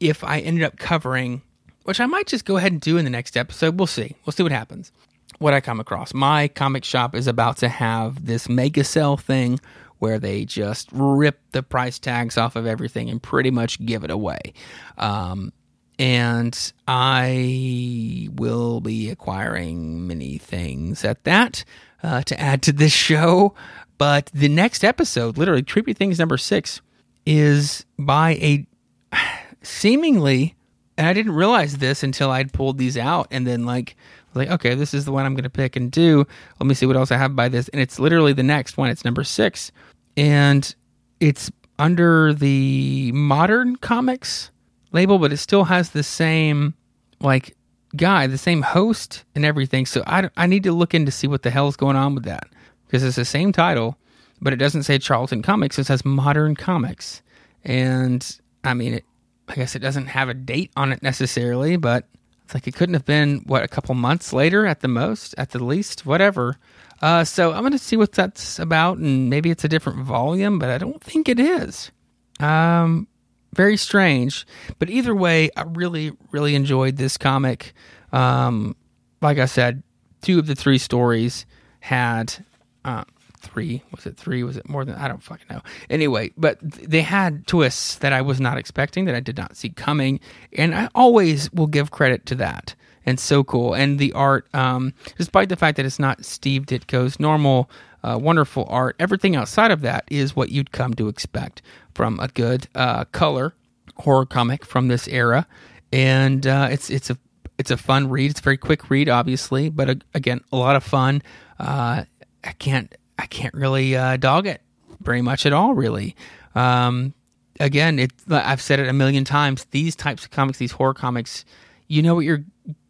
[0.00, 1.42] if I ended up covering,
[1.84, 3.78] which I might just go ahead and do in the next episode.
[3.78, 4.14] We'll see.
[4.24, 4.92] We'll see what happens.
[5.38, 6.14] What I come across.
[6.14, 9.58] My comic shop is about to have this mega sale thing
[9.98, 14.10] where they just rip the price tags off of everything and pretty much give it
[14.10, 14.52] away.
[14.98, 15.52] Um,
[15.98, 21.64] and I will be acquiring many things at that
[22.02, 23.54] uh, to add to this show.
[23.98, 26.80] But the next episode, literally, Creepy Things number six,
[27.26, 28.66] is by a
[29.62, 30.54] seemingly,
[30.96, 33.96] and I didn't realize this until I'd pulled these out, and then like
[34.34, 36.26] like okay, this is the one I'm going to pick and do.
[36.60, 38.90] Let me see what else I have by this, and it's literally the next one.
[38.90, 39.70] It's number six,
[40.16, 40.74] and
[41.20, 44.50] it's under the modern comics
[44.92, 46.74] label, but it still has the same
[47.20, 47.56] like
[47.96, 49.86] guy, the same host and everything.
[49.86, 52.14] So I, I need to look in to see what the hell is going on
[52.14, 52.48] with that
[52.94, 53.98] because it's the same title,
[54.40, 55.80] but it doesn't say Charlton Comics.
[55.80, 57.22] It says Modern Comics,
[57.64, 59.04] and I mean, it,
[59.48, 62.06] I guess it doesn't have a date on it necessarily, but
[62.44, 65.50] it's like it couldn't have been what a couple months later at the most, at
[65.50, 66.56] the least, whatever.
[67.02, 70.60] Uh, so I'm going to see what that's about, and maybe it's a different volume,
[70.60, 71.90] but I don't think it is.
[72.38, 73.08] Um,
[73.56, 74.46] very strange,
[74.78, 77.72] but either way, I really, really enjoyed this comic.
[78.12, 78.76] Um,
[79.20, 79.82] like I said,
[80.22, 81.44] two of the three stories
[81.80, 82.36] had
[82.84, 83.04] uh,
[83.38, 83.82] three.
[83.94, 84.42] Was it three?
[84.42, 84.94] Was it more than?
[84.96, 85.60] I don't fucking know.
[85.90, 89.70] Anyway, but they had twists that I was not expecting, that I did not see
[89.70, 90.20] coming,
[90.52, 92.74] and I always will give credit to that.
[93.06, 93.74] And so cool.
[93.74, 97.68] And the art, um, despite the fact that it's not Steve Ditko's normal,
[98.02, 101.60] uh, wonderful art, everything outside of that is what you'd come to expect
[101.94, 103.54] from a good uh, color
[103.96, 105.46] horror comic from this era.
[105.92, 107.18] And uh, it's it's a
[107.58, 108.30] it's a fun read.
[108.30, 111.22] It's a very quick read, obviously, but uh, again, a lot of fun.
[111.58, 112.04] Uh,
[112.44, 114.60] I can't I can't really uh, dog it
[115.00, 116.16] very much at all, really.
[116.54, 117.14] Um,
[117.60, 119.64] again, it, I've said it a million times.
[119.70, 121.44] These types of comics, these horror comics,
[121.88, 122.44] you know what you're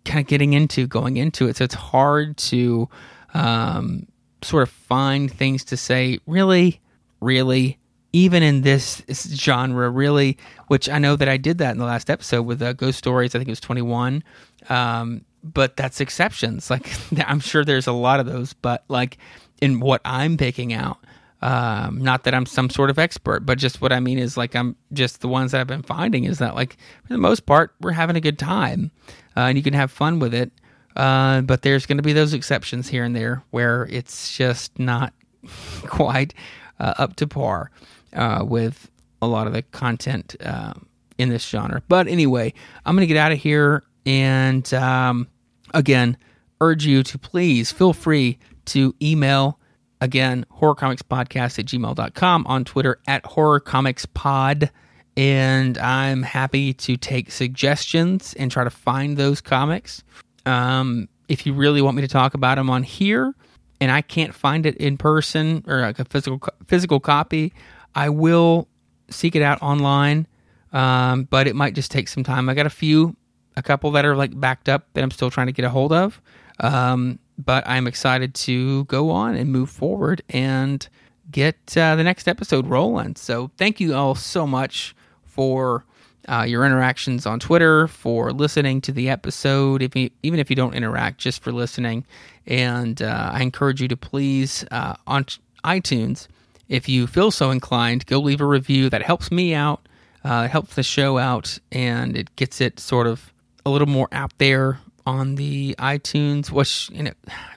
[0.05, 1.57] kind of getting into going into it.
[1.57, 2.89] So it's hard to
[3.33, 4.07] um,
[4.43, 6.81] sort of find things to say, really,
[7.21, 7.79] really,
[8.13, 12.11] even in this genre, really, which I know that I did that in the last
[12.11, 13.35] episode with uh, Ghost Stories.
[13.35, 14.23] I think it was 21.
[14.69, 16.71] Um, but that's exceptions.
[16.71, 16.91] Like,
[17.27, 19.19] I'm sure there's a lot of those, but like,
[19.61, 20.99] in what I'm picking out.
[21.43, 24.57] Um, not that I'm some sort of expert, but just what I mean is like
[24.57, 27.75] I'm just the ones that I've been finding is that like for the most part
[27.83, 28.91] we're having a good time,
[29.37, 30.53] uh, and you can have fun with it.
[30.97, 35.13] Uh, but there's going to be those exceptions here and there where it's just not
[35.87, 36.33] quite
[36.81, 37.71] uh, up to par
[38.15, 38.91] uh, with
[39.21, 40.73] a lot of the content uh,
[41.19, 41.83] in this genre.
[41.89, 42.55] But anyway,
[42.87, 45.29] I'm going to get out of here and um,
[45.75, 46.17] again
[46.61, 49.59] urge you to please feel free to email
[50.01, 54.71] again horrorcomicspodcast at gmail.com on twitter at horrorcomicspod.
[55.17, 60.03] And i'm happy to take suggestions and try to find those comics.
[60.47, 63.35] Um, if you really want me to talk about them on here
[63.81, 67.53] and i can't find it in person or like a physical physical copy
[67.95, 68.69] i will
[69.11, 70.27] seek it out online.
[70.73, 72.49] Um, but it might just take some time.
[72.49, 73.17] I got a few
[73.57, 75.93] a couple that are like backed up that i'm still trying to get a hold
[75.93, 76.21] of.
[76.59, 80.87] Um, but I'm excited to go on and move forward and
[81.31, 83.17] get uh, the next episode rolling.
[83.17, 84.95] So thank you all so much
[85.25, 85.85] for
[86.29, 90.57] uh, your interactions on Twitter, for listening to the episode, if you, even if you
[90.57, 92.05] don't interact, just for listening.
[92.47, 95.27] And uh, I encourage you to please uh, on
[95.65, 96.29] iTunes,
[96.69, 98.89] if you feel so inclined, go leave a review.
[98.89, 99.87] That helps me out.
[100.25, 103.33] Uh, it helps the show out and it gets it sort of
[103.67, 107.13] a little more out there on the iTunes, which you know,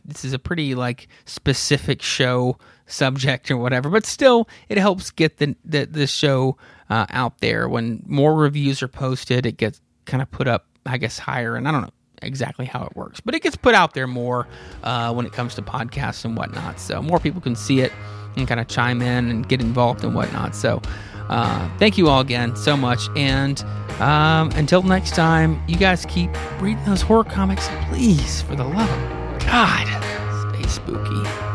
[0.06, 5.38] this is a pretty like specific show subject or whatever, but still, it helps get
[5.38, 6.57] the the, the show
[6.90, 7.68] uh, out there.
[7.68, 11.56] When more reviews are posted, it gets kind of put up, I guess, higher.
[11.56, 11.91] And I don't know
[12.22, 14.48] exactly how it works, but it gets put out there more
[14.84, 16.80] uh, when it comes to podcasts and whatnot.
[16.80, 17.91] So more people can see it
[18.36, 20.56] and kind of chime in and get involved and whatnot.
[20.56, 20.82] So
[21.30, 23.10] uh, thank you all again so much.
[23.16, 23.64] And
[23.99, 26.30] um, until next time, you guys keep
[26.62, 30.54] reading those horror comics, please, for the love of God.
[30.54, 31.47] Stay spooky.